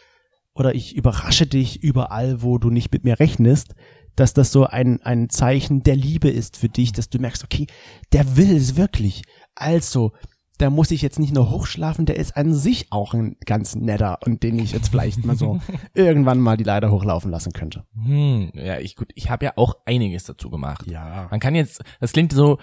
[0.55, 3.74] oder ich überrasche dich überall, wo du nicht mit mir rechnest,
[4.16, 7.68] dass das so ein, ein Zeichen der Liebe ist für dich, dass du merkst, okay,
[8.12, 9.22] der will es wirklich.
[9.59, 10.12] Also,
[10.59, 14.18] da muss ich jetzt nicht nur hochschlafen, der ist an sich auch ein ganz netter
[14.25, 15.61] und den ich jetzt vielleicht mal so
[15.94, 17.85] irgendwann mal die Leiter hochlaufen lassen könnte.
[17.94, 20.87] Hm, ja, ich gut, ich habe ja auch einiges dazu gemacht.
[20.87, 21.29] Ja.
[21.31, 22.59] Man kann jetzt, das klingt so,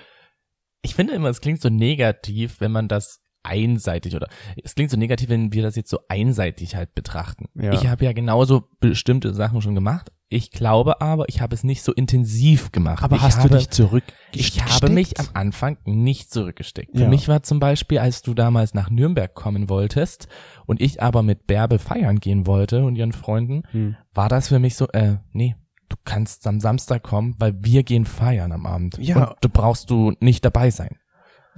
[0.81, 4.27] ich finde immer, es klingt so negativ, wenn man das einseitig oder
[4.63, 7.45] es klingt so negativ, wenn wir das jetzt so einseitig halt betrachten.
[7.55, 7.73] Ja.
[7.73, 10.11] Ich habe ja genauso bestimmte Sachen schon gemacht.
[10.27, 13.03] Ich glaube aber, ich habe es nicht so intensiv gemacht.
[13.03, 14.03] Aber ich hast habe, du dich zurück
[14.33, 16.95] Ich habe mich am Anfang nicht zurückgesteckt.
[16.95, 17.07] Für Ja.
[17.09, 20.27] mich war zum Beispiel, als du damals nach Nürnberg kommen wolltest
[20.65, 23.95] und ich aber mit Bärbe feiern gehen wollte und ihren Freunden, Hm.
[24.15, 25.55] war das für mich so, äh, nee,
[25.89, 28.97] du kannst am Samstag kommen, weil wir gehen feiern am Abend.
[28.97, 29.27] Ja.
[29.29, 30.97] Und du brauchst du nicht dabei sein.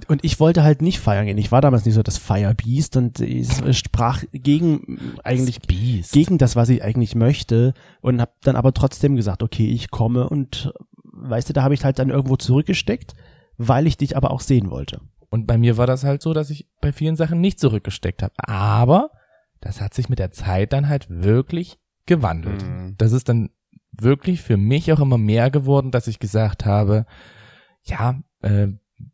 [0.06, 1.38] Und ich wollte halt nicht feiern gehen.
[1.38, 6.12] Ich war damals nicht so das Firebeast und es sprach gegen eigentlich Biest.
[6.12, 10.28] gegen das, was ich eigentlich möchte und habe dann aber trotzdem gesagt, okay, ich komme
[10.28, 13.14] und weißt du, da habe ich halt dann irgendwo zurückgesteckt,
[13.56, 15.00] weil ich dich aber auch sehen wollte.
[15.30, 18.32] Und bei mir war das halt so, dass ich bei vielen Sachen nicht zurückgesteckt habe.
[18.38, 19.10] Aber
[19.60, 22.62] das hat sich mit der Zeit dann halt wirklich gewandelt.
[22.62, 22.94] Mhm.
[22.98, 23.50] Das ist dann
[23.92, 27.04] wirklich für mich auch immer mehr geworden, dass ich gesagt habe,
[27.82, 28.68] ja, äh,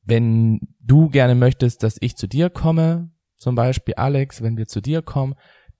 [0.05, 4.81] wenn du gerne möchtest, dass ich zu dir komme, zum Beispiel Alex, wenn wir zu
[4.81, 5.35] dir kommen,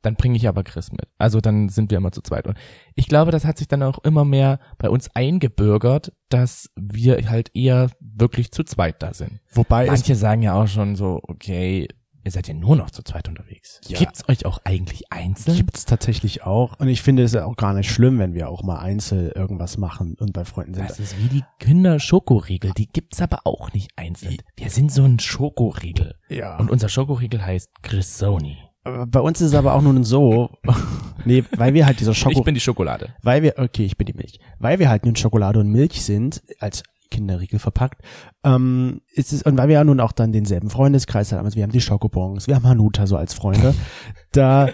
[0.05, 1.09] dann bringe ich aber Chris mit.
[1.17, 2.47] Also dann sind wir immer zu zweit.
[2.47, 2.59] Und
[2.95, 7.51] ich glaube, das hat sich dann auch immer mehr bei uns eingebürgert, dass wir halt
[7.55, 9.41] eher wirklich zu zweit da sind.
[9.51, 11.89] Wobei Manche sagen ja auch schon so, okay,
[12.25, 13.81] ihr seid ja nur noch zu zweit unterwegs.
[13.87, 13.99] Ja.
[13.99, 15.57] Gibt's euch auch eigentlich einzeln?
[15.57, 18.63] gibt's tatsächlich auch und ich finde es ja auch gar nicht schlimm, wenn wir auch
[18.63, 20.89] mal einzeln irgendwas machen und bei Freunden sind.
[20.89, 22.73] Das ist wie die Kinder-Schokoriegel.
[22.77, 24.39] Die gibt's aber auch nicht einzeln.
[24.57, 26.15] Wir sind so ein Schokoriegel.
[26.29, 26.57] Ja.
[26.59, 28.59] Und unser Schokoriegel heißt Grissoni.
[29.07, 30.51] bei uns ist es aber auch nun so,
[31.25, 33.15] nee, weil wir halt dieser Schoko, Ich bin die Schokolade.
[33.23, 36.43] weil wir, okay, ich bin die Milch, weil wir halt nun Schokolade und Milch sind,
[36.59, 36.83] als
[37.15, 38.03] Kinderriegel verpackt,
[38.45, 41.63] ähm, ist es, und weil wir ja nun auch dann denselben Freundeskreis haben, also wir
[41.63, 43.75] haben die Schokobons, wir haben Hanuta so als Freunde,
[44.33, 44.69] da,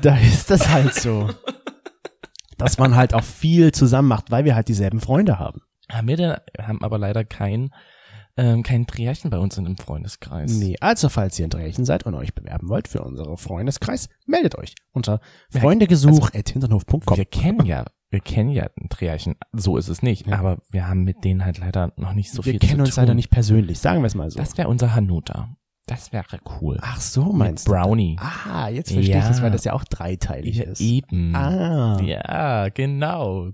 [0.00, 1.28] da ist das halt so,
[2.58, 5.62] dass man halt auch viel zusammen macht, weil wir halt dieselben Freunde haben.
[5.90, 7.70] Haben wir denn, haben aber leider kein,
[8.36, 10.52] ähm, kein Trärchen bei uns in dem Freundeskreis.
[10.52, 14.56] Nee, also falls ihr in Dresden seid und euch bewerben wollt für unseren Freundeskreis, meldet
[14.56, 17.16] euch unter freundegesuch.hinternhof.com.
[17.16, 19.36] Wir kennen ja, wir kennen ja ein Trärchen.
[19.52, 20.26] So ist es nicht.
[20.26, 20.38] Ja.
[20.38, 22.94] Aber wir haben mit denen halt leider noch nicht so wir viel kennen zu uns
[22.96, 23.02] tun.
[23.02, 24.38] leider nicht persönlich, sagen wir es mal so.
[24.38, 25.56] Das wäre unser Hanuta.
[25.86, 26.78] Das wäre cool.
[26.82, 27.72] Ach so, Mit meinst du?
[27.72, 28.16] Brownie.
[28.20, 29.28] Ah, jetzt verstehe ich Ja.
[29.28, 30.80] das, weil das ja auch dreiteilig Ja, ist.
[30.80, 31.34] eben.
[31.34, 32.00] Ah.
[32.02, 33.50] Ja, genau.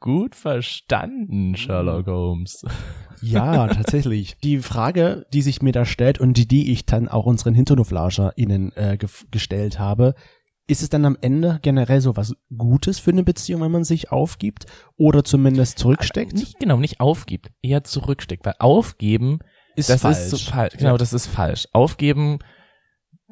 [0.00, 2.62] Gut verstanden, Sherlock Holmes.
[3.20, 4.36] Ja, tatsächlich.
[4.44, 8.70] Die Frage, die sich mir da stellt und die, die ich dann auch unseren HinternoflauscherInnen
[8.76, 8.96] äh,
[9.32, 10.14] gestellt habe,
[10.68, 14.12] ist es dann am Ende generell so was Gutes für eine Beziehung, wenn man sich
[14.12, 16.34] aufgibt oder zumindest zurücksteckt?
[16.34, 18.44] Nicht, genau, nicht aufgibt, eher zurücksteckt.
[18.44, 19.40] Weil aufgeben,
[19.74, 20.18] ist das falsch.
[20.18, 20.76] ist so falsch.
[20.76, 21.66] Genau, das ist falsch.
[21.72, 22.38] Aufgeben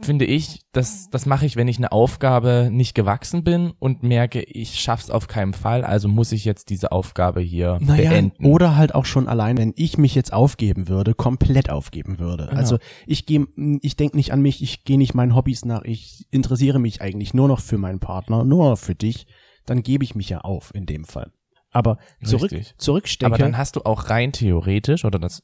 [0.00, 4.42] finde ich, das, das mache ich, wenn ich eine Aufgabe nicht gewachsen bin und merke,
[4.42, 8.44] ich schaff's auf keinen Fall, also muss ich jetzt diese Aufgabe hier Naja, beenden.
[8.44, 12.46] oder halt auch schon allein, wenn ich mich jetzt aufgeben würde, komplett aufgeben würde.
[12.46, 12.58] Genau.
[12.58, 13.46] Also ich gehe,
[13.80, 17.32] ich denke nicht an mich, ich gehe nicht meinen Hobbys nach, ich interessiere mich eigentlich
[17.32, 19.26] nur noch für meinen Partner, nur noch für dich,
[19.64, 21.32] dann gebe ich mich ja auf in dem Fall.
[21.70, 22.74] Aber zurück, Richtig.
[22.78, 23.26] zurückstecke.
[23.26, 25.42] Aber dann hast du auch rein theoretisch, oder das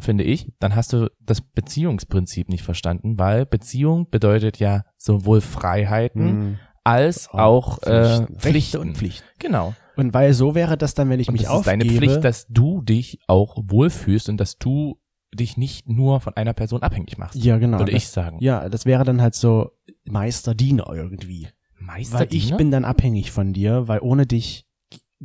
[0.00, 6.26] finde ich, dann hast du das Beziehungsprinzip nicht verstanden, weil Beziehung bedeutet ja sowohl Freiheiten
[6.28, 8.26] Hm, als auch äh, Pflichten.
[8.38, 8.48] Pflichten.
[8.54, 9.26] Rechte und Pflichten.
[9.38, 9.74] Genau.
[9.96, 11.78] Und weil so wäre das dann, wenn ich Und mich das ist aufgebe.
[11.84, 14.98] deine Pflicht, dass du dich auch wohlfühlst und dass du
[15.34, 17.36] dich nicht nur von einer Person abhängig machst.
[17.36, 17.78] ja, genau.
[17.78, 18.38] würde das, ich sagen.
[18.40, 19.70] Ja, das wäre dann halt so
[20.04, 21.48] Meister-Diener irgendwie.
[21.78, 24.66] Meister Weil ich bin dann abhängig von dir, weil ohne dich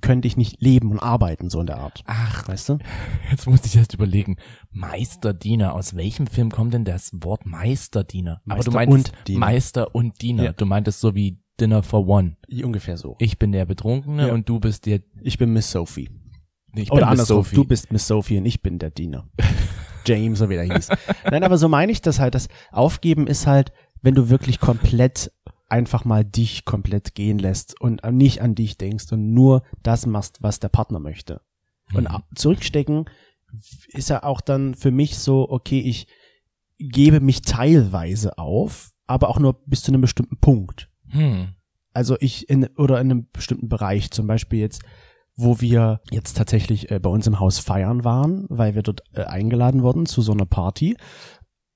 [0.02, 2.04] könnte ich nicht leben und arbeiten, so in der Art.
[2.06, 2.78] Ach, Weißt du?
[3.32, 4.38] jetzt musste ich erst überlegen.
[4.72, 5.74] Meisterdiener.
[5.74, 8.42] Aus welchem Film kommt denn das Wort Meisterdiener?
[8.48, 9.40] Aber Meister du meintest und Diener.
[9.40, 10.44] Meister und Diener.
[10.44, 10.54] Ja.
[10.54, 12.38] Du meintest so wie Dinner for One.
[12.64, 13.16] Ungefähr so.
[13.20, 14.34] Ich bin der Betrunkene Ja.
[14.34, 15.02] und du bist der.
[15.22, 16.10] Ich bin Miss Sophie.
[16.76, 17.56] Ich Oder bin Miss Sophie.
[17.56, 19.28] du bist Miss Sophie und ich bin der Diener.
[20.06, 20.90] James, so wie er hieß.
[21.30, 22.34] Nein, aber so meine ich das halt.
[22.36, 23.72] Das Aufgeben ist halt,
[24.02, 25.32] wenn du wirklich komplett
[25.70, 30.42] einfach mal dich komplett gehen lässt und nicht an dich denkst und nur das machst,
[30.42, 31.42] was der Partner möchte.
[31.94, 32.16] Und Mhm.
[32.16, 33.06] au- zurückstecken
[33.90, 36.08] ist ja auch dann für mich so, okay, ich
[36.78, 40.90] gebe mich teilweise auf, aber auch nur bis zu einem bestimmten Punkt.
[41.08, 41.50] Hm.
[41.94, 44.84] Also ich in oder in einem bestimmten Bereich, zum Beispiel jetzt,
[45.36, 49.24] wo wir jetzt tatsächlich äh, bei uns im Haus feiern waren, weil wir dort äh,
[49.24, 50.96] eingeladen wurden zu so einer Party,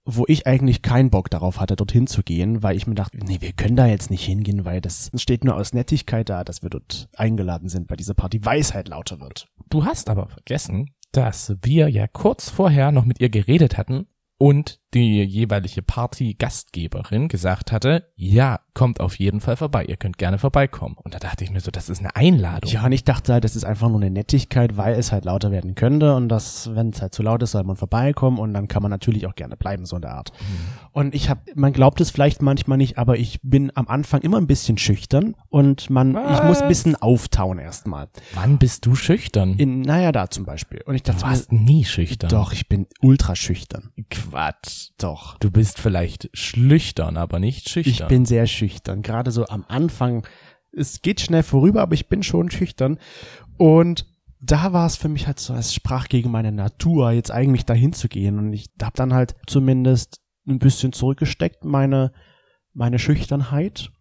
[0.05, 3.37] wo ich eigentlich keinen Bock darauf hatte, dorthin zu gehen, weil ich mir dachte, nee,
[3.39, 6.69] wir können da jetzt nicht hingehen, weil das steht nur aus Nettigkeit da, dass wir
[6.69, 9.47] dort eingeladen sind bei dieser Party, weil es halt lauter wird.
[9.69, 14.81] Du hast aber vergessen, dass wir ja kurz vorher noch mit ihr geredet hatten und
[14.93, 20.95] die jeweilige Party-Gastgeberin gesagt hatte, ja, kommt auf jeden Fall vorbei, ihr könnt gerne vorbeikommen.
[21.03, 22.71] Und da dachte ich mir so, das ist eine Einladung.
[22.71, 25.51] Ja, und ich dachte halt, das ist einfach nur eine Nettigkeit, weil es halt lauter
[25.51, 28.67] werden könnte und das, wenn es halt zu laut ist, soll man vorbeikommen und dann
[28.67, 30.32] kann man natürlich auch gerne bleiben, so in der Art.
[30.91, 34.38] Und ich habe, man glaubt es vielleicht manchmal nicht, aber ich bin am Anfang immer
[34.38, 36.67] ein bisschen schüchtern und man, ich muss ein Was?
[36.67, 38.08] bisschen auftauen erstmal.
[38.34, 39.56] Wann bist du schüchtern?
[39.58, 40.82] In, naja, da zum Beispiel.
[40.86, 42.29] Und ich du dachte warst mir, nie schüchtern.
[42.29, 43.91] doch, ich bin ultra schüchtern.
[44.10, 44.82] Quatsch.
[44.97, 45.37] Doch.
[45.39, 48.07] Du bist vielleicht schlüchtern, aber nicht Ich schüchtern.
[48.07, 49.01] bin sehr schüchtern.
[49.01, 50.25] Gerade so am Anfang.
[50.71, 52.97] Es geht schnell vorüber, aber ich bin schon schüchtern.
[53.57, 54.05] Und
[54.41, 57.93] da war es für mich halt so, es sprach gegen meine Natur, jetzt eigentlich dahin
[57.93, 58.37] zu gehen.
[58.39, 62.11] Und ich habe dann halt zumindest ein bisschen zurückgesteckt, meine,
[62.73, 63.91] meine Schüchternheit.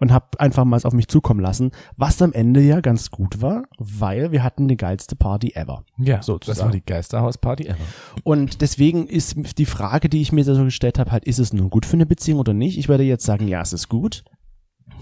[0.00, 3.42] Und habe einfach mal es auf mich zukommen lassen, was am Ende ja ganz gut
[3.42, 5.84] war, weil wir hatten die geilste Party ever.
[5.98, 6.60] ja, das sozusagen.
[6.68, 7.76] war die Geisterhausparty ever.
[8.24, 11.68] Und deswegen ist die Frage, die ich mir so gestellt habe, halt, ist es nun
[11.68, 12.78] gut für eine Beziehung oder nicht?
[12.78, 14.24] Ich würde jetzt sagen, ja, es ist gut.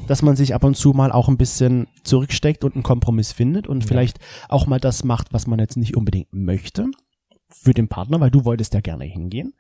[0.09, 3.67] Dass man sich ab und zu mal auch ein bisschen zurücksteckt und einen Kompromiss findet
[3.69, 3.89] und Ja.
[3.89, 6.87] vielleicht auch mal das macht, was man jetzt nicht unbedingt möchte
[7.51, 9.55] für den Partner, weil du wolltest ja gerne hingehen.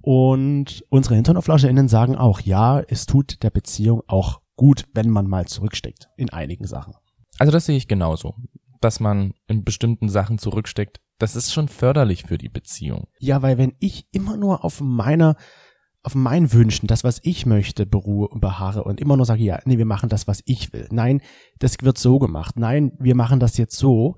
[0.00, 5.46] Und unsere HinternoflauscherInnen sagen auch, ja, es tut der Beziehung auch gut, wenn man mal
[5.46, 6.94] zurücksteckt in einigen Sachen.
[7.38, 8.34] Also das sehe ich genauso.
[8.80, 13.06] Dass man in bestimmten Sachen zurücksteckt, das ist schon förderlich für die Beziehung.
[13.20, 15.36] Ja, weil wenn ich immer nur auf meiner,
[16.02, 19.60] auf meinen Wünschen, das, was ich möchte, beruhe und beharre und immer nur sage, ja,
[19.64, 20.88] nee, wir machen das, was ich will.
[20.90, 21.22] Nein,
[21.60, 22.58] das wird so gemacht.
[22.58, 24.16] Nein, wir machen das jetzt so.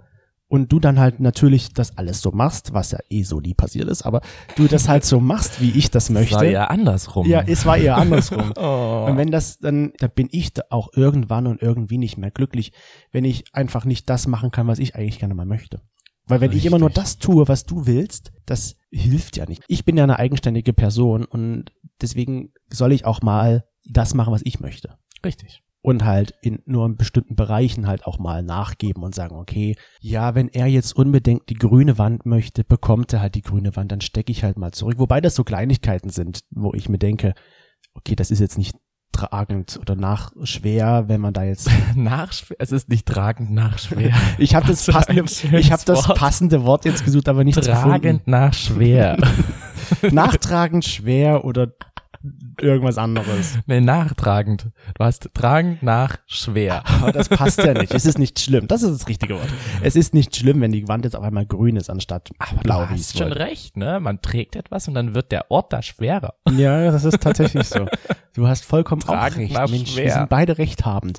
[0.55, 3.88] Und du dann halt natürlich das alles so machst, was ja eh so nie passiert
[3.88, 4.21] ist, aber
[4.55, 6.35] du das halt so machst, wie ich das möchte.
[6.35, 7.27] Das war ja andersrum.
[7.29, 8.53] ja, es war eher andersrum.
[8.57, 9.07] oh.
[9.09, 12.71] Und wenn das dann, dann bin ich da auch irgendwann und irgendwie nicht mehr glücklich,
[13.11, 15.81] wenn ich einfach nicht das machen kann, was ich eigentlich gerne mal möchte.
[16.29, 17.03] Weil wenn ich immer nur Richtig.
[17.03, 19.64] das tue, was du willst, das hilft ja nicht.
[19.67, 24.43] Ich bin ja eine eigenständige Person und deswegen soll ich auch mal das machen, was
[24.45, 24.99] ich möchte.
[25.25, 25.64] Richtig.
[25.85, 30.35] Und halt in nur in bestimmten Bereichen halt auch mal nachgeben und sagen, okay, ja,
[30.35, 34.01] wenn er jetzt unbedingt die grüne Wand möchte, bekommt er halt die grüne Wand, dann
[34.01, 34.94] stecke ich halt mal zurück.
[34.97, 37.35] Wobei das so Kleinigkeiten sind, wo ich mir denke,
[37.92, 38.75] okay, das ist jetzt nicht
[39.12, 44.14] tragend oder nach schwer, wenn man da jetzt Nachschwer, es ist nicht tragend nach schwer.
[44.38, 45.25] ich habe das passende
[45.59, 46.18] ich habe das Wort.
[46.18, 49.16] passende Wort jetzt gesucht, aber nicht tragend nach schwer.
[49.16, 49.55] gefunden.
[50.14, 51.75] Nachtragend schwer oder
[52.61, 53.59] irgendwas anderes.
[53.67, 54.71] nee, nachtragend.
[54.95, 56.83] Du hast tragend nach schwer.
[56.87, 57.93] Aber das passt ja nicht.
[57.95, 58.67] Es ist nicht schlimm.
[58.69, 59.49] Das ist das richtige Wort.
[59.83, 62.31] Es ist nicht schlimm, wenn die Wand jetzt auf einmal grün ist anstatt
[62.63, 63.41] blau, du ich hast schon wollte.
[63.41, 64.01] recht, ne?
[64.01, 66.35] Man trägt etwas und dann wird der Ort da schwerer.
[66.51, 67.87] Ja, das ist tatsächlich so.
[68.35, 69.71] Du hast vollkommen auch Tragen recht.
[69.71, 71.19] Mensch, wir sind beide rechthabend.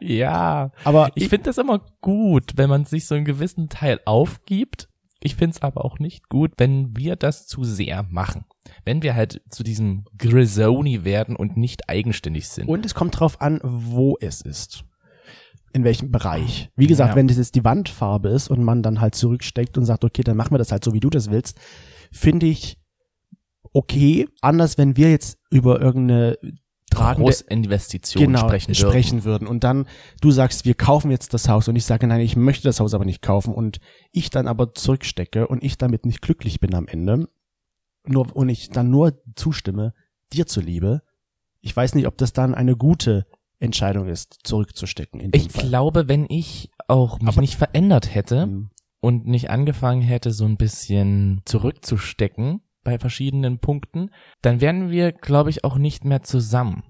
[0.00, 0.70] Ja.
[0.84, 4.88] Aber Ich finde das immer gut, wenn man sich so einen gewissen Teil aufgibt.
[5.20, 8.44] Ich finde es aber auch nicht gut, wenn wir das zu sehr machen.
[8.84, 12.68] Wenn wir halt zu diesem Grisoni werden und nicht eigenständig sind.
[12.68, 14.84] Und es kommt drauf an, wo es ist.
[15.72, 16.70] In welchem Bereich.
[16.76, 17.16] Wie gesagt, Ja.
[17.16, 20.36] wenn das jetzt die Wandfarbe ist und man dann halt zurücksteckt und sagt, okay, dann
[20.36, 21.58] machen wir das halt so, wie du das willst,
[22.12, 22.78] finde ich
[23.72, 24.28] okay.
[24.40, 26.38] Anders, wenn wir jetzt über irgendeine
[26.90, 29.48] tragende Großinvestitionen genau, sprechen sprechen würden.
[29.48, 29.86] Und dann
[30.20, 32.94] du sagst, wir kaufen jetzt das Haus und ich sage, nein, ich möchte das Haus
[32.94, 33.80] aber nicht kaufen und
[34.12, 37.28] ich dann aber zurückstecke und ich damit nicht glücklich bin am Ende,
[38.06, 39.94] nur und ich dann nur zustimme,
[40.32, 41.02] dir zuliebe.
[41.60, 43.26] Ich weiß nicht, ob das dann eine gute
[43.58, 45.30] Entscheidung ist, zurückzustecken.
[45.32, 45.66] Ich Fall.
[45.68, 48.70] glaube, wenn ich auch mich Aber- nicht verändert hätte Hm.
[49.00, 54.10] und nicht angefangen hätte, so ein bisschen zurückzustecken bei verschiedenen Punkten,
[54.42, 56.82] dann wären wir, glaube ich, auch nicht mehr zusammen.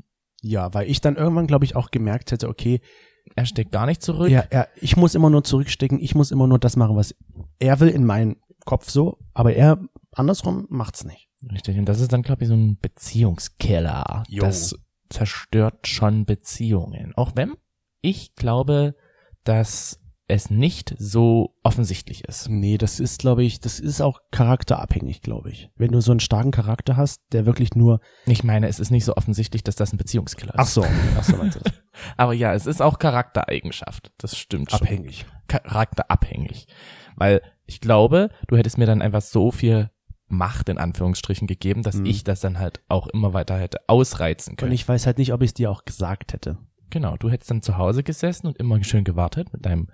[0.42, 2.80] Ja, weil ich dann irgendwann, glaube ich, auch gemerkt hätte, okay,
[3.36, 4.28] Er steckt gar nicht zurück.
[4.30, 7.14] ja, er, ich muss immer nur zurückstecken, ich muss immer nur das machen, was
[7.58, 9.78] er will in meinem Kopf so, aber er
[10.14, 11.28] andersrum macht's nicht.
[11.52, 11.78] Richtig.
[11.78, 14.24] Und das ist dann, glaube ich, so ein Beziehungskiller.
[14.28, 14.42] Jo.
[14.42, 14.76] Das
[15.10, 17.12] zerstört schon Beziehungen.
[17.16, 17.54] Auch wenn
[18.00, 18.94] ich glaube,
[19.44, 22.48] dass es nicht so offensichtlich ist.
[22.48, 25.70] Nee, das ist, glaube ich, das ist auch charakterabhängig, glaube ich.
[25.76, 28.00] Wenn du so einen starken Charakter hast, der wirklich nur.
[28.26, 30.60] Ich meine, es ist nicht so offensichtlich, dass das ein Beziehungskiller ist.
[30.60, 30.86] Ach so,
[31.18, 31.74] ach so meinst du das?
[32.16, 34.12] Aber ja, es ist auch Charaktereigenschaft.
[34.16, 34.80] Das stimmt schon.
[34.80, 35.26] Abhängig.
[35.48, 36.68] Charakterabhängig.
[37.16, 39.90] Weil ich glaube, du hättest mir dann einfach so viel
[40.28, 42.06] Macht in Anführungsstrichen gegeben, dass Mhm.
[42.06, 44.72] ich das dann halt auch immer weiter hätte ausreizen Und können.
[44.72, 46.58] ich weiß halt nicht, ob ich es dir auch gesagt hätte.
[46.90, 49.88] genau, du hättest dann zu Hause gesessen und immer schön gewartet mit deinem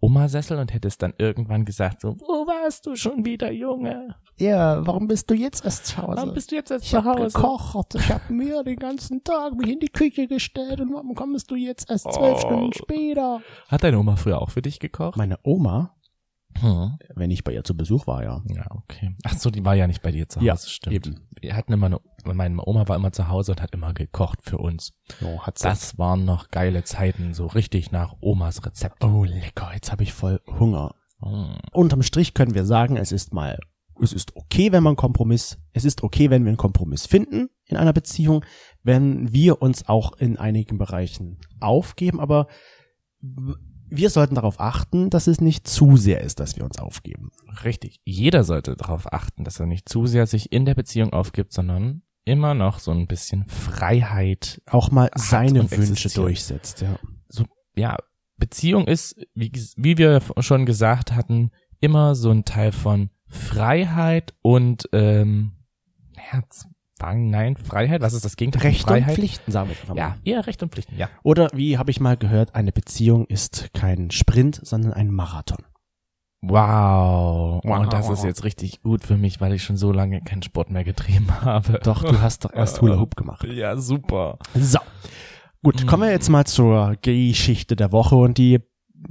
[0.00, 4.16] Oma-Sessel und hättest dann irgendwann gesagt so, wo warst du schon wieder, Junge?
[4.38, 6.16] Ja, warum bist du jetzt erst zu Hause?
[6.18, 7.32] Warum bist du jetzt erst ich zu hab Hause?
[7.38, 11.50] gekocht, ich hab mir den ganzen Tag mich in die Küche gestellt und warum kommst
[11.50, 12.40] du jetzt erst zwölf Oh.
[12.40, 13.40] Stunden später?
[13.68, 15.16] Hat deine Oma früher auch für dich gekocht?
[15.16, 15.94] Meine Oma,
[16.60, 16.98] Hm.
[17.14, 18.42] wenn ich bei ihr zu Besuch war, ja.
[18.46, 19.16] Ja, okay.
[19.24, 20.94] Ach so, die war ja nicht bei dir zu Hause, Ja, stimmt.
[20.94, 21.20] eben.
[21.40, 24.58] Wir hatten immer eine, meine Oma war immer zu Hause und hat immer gekocht für
[24.58, 24.92] uns.
[25.20, 25.64] So, hat sie.
[25.64, 29.02] Das waren noch geile Zeiten, so richtig nach Omas Rezept.
[29.02, 30.94] Oh, lecker, jetzt habe ich voll Hunger.
[31.20, 31.54] Mm.
[31.72, 33.58] Unterm Strich können wir sagen, es ist mal,
[34.00, 37.76] es ist okay, wenn man Kompromiss, es ist okay, wenn wir einen Kompromiss finden in
[37.76, 38.44] einer Beziehung,
[38.82, 42.46] wenn wir uns auch in einigen Bereichen aufgeben, aber
[43.96, 47.30] wir sollten darauf achten, dass es nicht zu sehr ist, dass wir uns aufgeben.
[47.64, 48.00] Richtig.
[48.04, 52.02] Jeder sollte darauf achten, dass er nicht zu sehr sich in der Beziehung aufgibt, sondern
[52.24, 54.62] immer noch so ein bisschen Freiheit.
[54.66, 56.16] Auch mal seine Wünsche existiert.
[56.16, 56.98] durchsetzt, ja.
[57.74, 57.96] Ja,
[58.36, 61.50] Beziehung ist, wie, wie wir schon gesagt hatten,
[61.80, 65.52] immer so ein Teil von Freiheit und ähm,
[66.32, 66.42] ja,
[67.02, 68.00] Zwang, nein, Freiheit.
[68.00, 68.60] Was ist das Gegenteil?
[68.60, 69.08] von Rechte Freiheit?
[69.08, 69.96] und Pflichten, sagen wir einfach mal.
[69.96, 71.08] Ja, eher Recht und Pflichten, ja.
[71.24, 75.64] Oder wie habe ich mal gehört, eine Beziehung ist kein Sprint, sondern ein Marathon.
[76.42, 77.60] Wow.
[77.64, 77.80] Wow.
[77.80, 80.70] Und das ist jetzt richtig gut für mich, weil ich schon so lange keinen Sport
[80.70, 81.80] mehr getrieben habe.
[81.82, 83.44] Doch, du hast doch erst Hula Hoop gemacht.
[83.44, 84.38] Ja, super.
[84.54, 84.78] So.
[85.64, 88.60] Gut, kommen wir jetzt mal zur Geschichte der Woche und die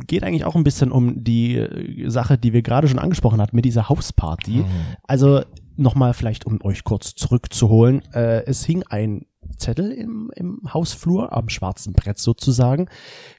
[0.07, 3.55] geht eigentlich auch ein bisschen um die äh, Sache, die wir gerade schon angesprochen hatten
[3.55, 4.59] mit dieser Hausparty.
[4.59, 4.65] Mhm.
[5.03, 5.41] Also
[5.77, 8.01] nochmal vielleicht, um euch kurz zurückzuholen.
[8.13, 9.25] Äh, es hing ein
[9.57, 12.87] Zettel im, im Hausflur, am schwarzen Brett sozusagen.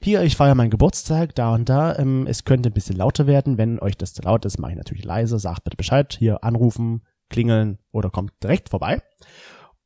[0.01, 1.97] Hier, ich feiere meinen Geburtstag, da und da.
[1.97, 3.57] Ähm, es könnte ein bisschen lauter werden.
[3.57, 5.39] Wenn euch das zu laut ist, mache ich natürlich leise.
[5.39, 6.15] Sagt bitte Bescheid.
[6.17, 9.01] Hier anrufen, klingeln oder kommt direkt vorbei.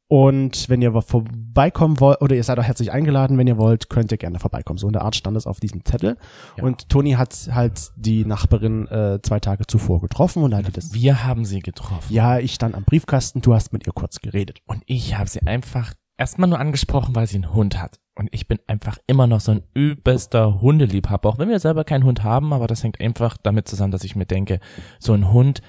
[0.10, 4.12] Und wenn ihr vorbeikommen wollt, oder ihr seid auch herzlich eingeladen, wenn ihr wollt, könnt
[4.12, 4.78] ihr gerne vorbeikommen.
[4.78, 6.18] So in der Art stand es auf diesem Zettel.
[6.56, 6.64] Ja.
[6.64, 10.94] Und Toni hat halt die Nachbarin äh, zwei Tage zuvor getroffen und hat ihr das.
[10.94, 12.14] Wir haben sie getroffen.
[12.14, 14.60] Ja, ich stand am Briefkasten, du hast mit ihr kurz geredet.
[14.66, 18.00] Und ich habe sie einfach erstmal nur angesprochen, weil sie einen Hund hat.
[18.16, 22.04] Und ich bin einfach immer noch so ein übelster Hundeliebhaber, auch wenn wir selber keinen
[22.04, 24.60] Hund haben, aber das hängt einfach damit zusammen, dass ich mir denke,
[25.00, 25.62] so ein Hund,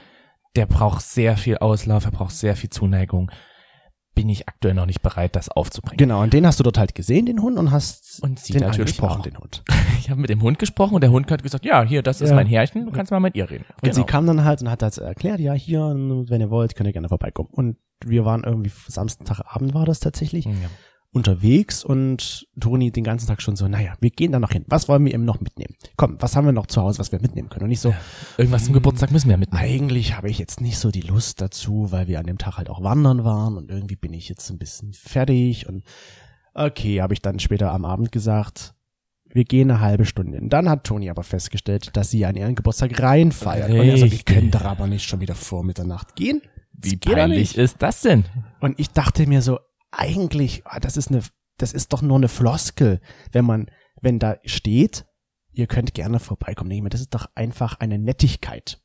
[0.57, 3.31] der braucht sehr viel Auslauf, er braucht sehr viel Zuneigung.
[4.19, 5.97] Bin ich aktuell noch nicht bereit, das aufzubringen.
[5.97, 8.63] Genau, und den hast du dort halt gesehen, den Hund, und hast Und sie den
[8.63, 9.23] natürlich angesprochen, auch.
[9.23, 9.63] den Hund.
[10.01, 12.31] Ich habe mit dem Hund gesprochen und der Hund hat gesagt, ja, hier, das ist
[12.31, 12.35] Ja.
[12.37, 13.65] mein Herrchen, du kannst mal mit ihr reden.
[13.83, 16.87] Und sie kam dann halt und hat halt erklärt, ja, hier, wenn ihr wollt, könnt
[16.89, 17.51] ihr gerne vorbeikommen.
[17.53, 17.77] Und
[18.07, 20.53] wir waren irgendwie, Samstagabend war das tatsächlich, ja.
[21.13, 24.65] Unterwegs und Toni den ganzen Tag schon so, naja, wir gehen da noch hin.
[24.69, 25.75] Was wollen wir eben noch mitnehmen?
[25.97, 27.65] Komm, was haben wir noch zu Hause, was wir mitnehmen können?
[27.65, 27.95] Und nicht so,
[28.37, 29.63] Irgendwas zum Geburtstag müssen wir ja mitnehmen.
[29.63, 32.69] eigentlich habe ich jetzt nicht so die Lust dazu, weil wir an dem Tag halt
[32.69, 35.85] auch wandern waren und irgendwie bin ich jetzt ein bisschen fertig und
[36.55, 38.75] okay, habe ich dann später am Abend gesagt,
[39.31, 40.41] wir gehen eine halbe Stunde.
[40.41, 43.71] Und dann hat Toni aber festgestellt, dass sie an ihren Geburtstag reinfeiert.
[43.71, 44.25] Und er so, wir Richtig.
[44.25, 46.43] können doch aber nicht schon wieder vor Mitternacht gehen.
[46.73, 48.25] Wie peinlich ist das denn?
[48.61, 49.59] Und ich dachte mir so,
[49.91, 51.23] eigentlich, ah, das ist eine,
[51.57, 53.01] das ist doch nur eine Floskel,
[53.33, 53.71] wenn man,
[54.01, 55.07] wenn da steht,
[55.53, 56.69] ihr könnt gerne vorbeikommen.
[56.69, 58.81] Mir, Das ist doch einfach eine Nettigkeit.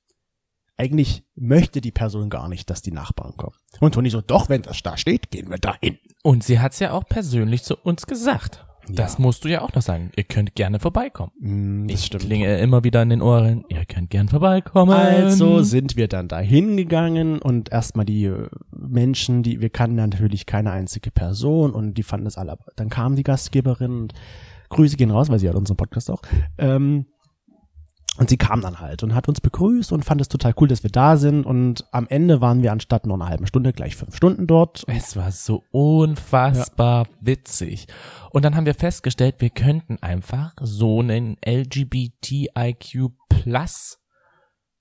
[0.76, 3.56] eigentlich möchte die Person gar nicht, dass die Nachbarn kommen.
[3.80, 5.99] Und Toni so, doch, wenn das da steht, gehen wir da hin.
[6.24, 8.66] Und sie hat's ja auch persönlich zu uns gesagt.
[8.90, 9.22] Das Ja.
[9.22, 10.12] musst du ja auch noch sagen.
[10.16, 11.32] Ihr könnt gerne vorbeikommen.
[11.40, 12.24] Mm, das Ich stimmt.
[12.26, 13.64] klinge immer wieder in den Ohren.
[13.70, 14.94] Ihr könnt gern vorbeikommen.
[14.94, 20.46] Also sind wir dann da hingegangen und erstmal die äh, Menschen, die wir kannten natürlich
[20.46, 22.58] keine einzige Person und die fanden das alle.
[22.76, 24.14] Dann kam die Gastgeberin und
[24.70, 26.22] Grüße gehen raus, weil sie hat unseren Podcast auch.
[26.58, 27.06] Ähm,
[28.18, 30.84] und sie kam dann halt und hat uns begrüßt und fand es total cool, dass
[30.84, 31.45] wir da sind.
[31.45, 34.84] Und am Ende waren wir anstatt nur einer halben Stunde gleich fünf Stunden dort.
[34.88, 37.88] Es war so unfassbar witzig.
[38.30, 43.99] Und dann haben wir festgestellt, wir könnten einfach so einen LGBTIQ Plus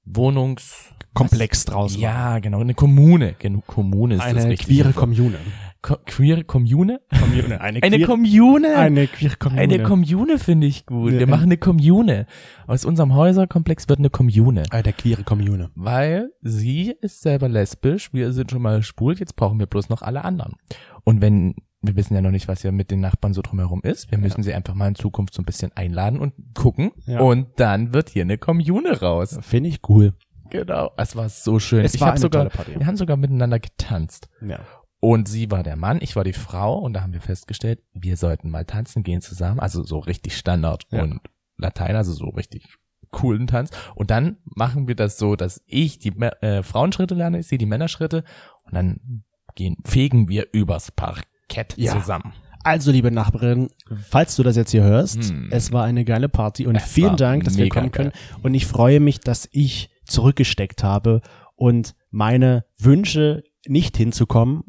[0.04, 1.96] Wohnungs Komplex draus.
[1.96, 3.34] Ja, genau, eine Kommune.
[3.38, 4.92] Genau, Kommune ist das Eine queere.
[4.92, 5.38] Kommune.
[5.82, 7.00] Ko queere Kommune?
[7.10, 7.60] Kommune.
[7.60, 8.76] Eine, Eine queere- Kommune.
[8.76, 9.60] Eine queere Kommune.
[9.62, 11.12] Eine Kommune finde ich gut.
[11.12, 11.18] Ja.
[11.18, 12.26] Wir machen eine Kommune.
[12.68, 14.62] Aus unserem Häuserkomplex wird eine Kommune.
[14.70, 15.70] Eine queere Kommune.
[15.74, 20.02] Weil sie ist selber lesbisch, wir sind schon mal schwul, jetzt brauchen wir bloß noch
[20.02, 20.54] alle anderen.
[21.02, 24.08] Und wenn, wir wissen ja noch nicht, was ja mit den Nachbarn so drumherum ist,
[24.12, 26.92] wir müssen sie einfach mal in Zukunft so ein bisschen einladen und gucken.
[27.06, 27.20] Ja.
[27.22, 29.36] Und dann wird hier eine Kommune raus.
[29.42, 30.12] Finde ich cool.
[30.50, 30.92] Genau.
[30.96, 31.84] Es war so schön.
[31.84, 32.78] Es ich war eine sogar, tolle Party.
[32.78, 34.28] wir haben sogar miteinander getanzt.
[34.46, 34.60] Ja.
[35.04, 38.16] Und sie war der Mann, ich war die Frau und da haben wir festgestellt, wir
[38.16, 41.02] sollten mal tanzen gehen zusammen, also so richtig Standard Ja.
[41.02, 41.20] und
[41.56, 42.68] Latein, also so richtig
[43.10, 43.70] coolen Tanz.
[43.96, 48.22] Und dann machen wir das so, dass ich die äh, Frauenschritte lerne, sie die Männerschritte
[48.62, 49.24] und dann
[49.56, 51.92] gehen, fegen wir übers Parkett Ja.
[51.98, 52.32] zusammen.
[52.62, 53.70] Also, liebe Nachbarin,
[54.08, 55.48] falls du das jetzt hier hörst, Hm.
[55.50, 58.10] es war eine geile Party und Es vielen Dank, dass wir kommen können.
[58.12, 58.38] geil.
[58.44, 61.22] Und ich freue mich, dass ich zurückgesteckt habe
[61.56, 64.62] und meine Wünsche nicht hinzukommen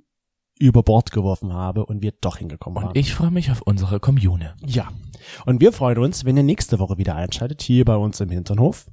[0.60, 2.96] über Bord geworfen habe und wir doch hingekommen Und waren.
[2.96, 4.56] ich freue mich auf unsere Kommune.
[4.66, 4.90] ja.
[5.46, 8.88] Und wir freuen uns, wenn ihr nächste Woche wieder einschaltet, hier bei uns im Hinternhof.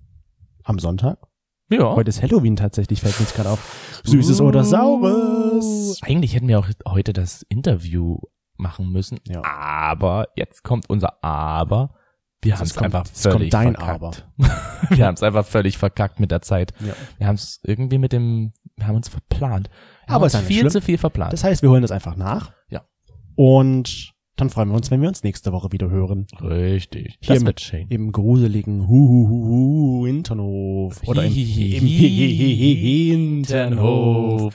[0.62, 1.18] Am Sonntag.
[1.72, 1.94] Ja.
[1.96, 4.00] Heute ist Halloween tatsächlich, fällt mir jetzt gerade auf.
[4.04, 5.98] Süßes oder Saures.
[6.02, 8.18] Eigentlich hätten wir auch heute das Interview
[8.56, 9.18] machen müssen.
[9.26, 9.42] Ja.
[9.44, 11.94] Aber jetzt kommt unser Aber.
[12.42, 14.26] Wir haben es es einfach es kommt völlig dein verkackt.
[14.90, 16.72] wir haben es einfach völlig verkackt mit der Zeit.
[16.80, 16.94] Ja.
[17.18, 19.68] Wir haben es irgendwie mit dem, wir haben uns verplant.
[20.06, 20.70] Wir Aber haben ist viel schlimm.
[20.70, 21.32] zu viel verplant.
[21.32, 22.52] Das heißt, wir holen das einfach nach.
[22.70, 22.82] Ja.
[23.36, 26.26] Und dann freuen wir uns, wenn wir uns nächste Woche wieder hören.
[26.40, 27.18] Richtig.
[27.20, 27.86] Hier das mit- schön.
[27.88, 31.02] Im gruseligen Huhuhuhu Hinternhof.
[31.06, 31.86] Oder im, im
[33.46, 34.54] Hinternhof.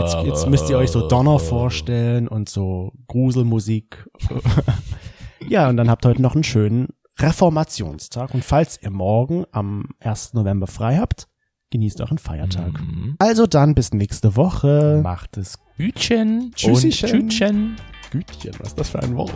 [0.00, 4.08] Jetzt, jetzt müsst ihr euch so Donner vorstellen und so Gruselmusik.
[5.46, 6.88] ja, und dann habt ihr heute noch einen schönen
[7.18, 8.34] Reformationstag.
[8.34, 10.34] Und falls ihr morgen am 1.
[10.34, 11.28] November frei habt,
[11.70, 12.80] genießt euren Feiertag.
[12.80, 13.16] Mhm.
[13.18, 15.00] Also dann bis nächste Woche.
[15.02, 17.22] Macht es Gütchen Tschüsschen.
[17.22, 17.76] und Tschütchen.
[18.10, 19.32] Gütchen, was ist das für ein Wort?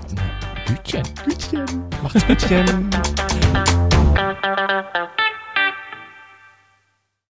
[0.67, 1.03] Gütchen.
[1.25, 1.65] Gütchen.
[2.03, 2.91] Macht's Gütchen.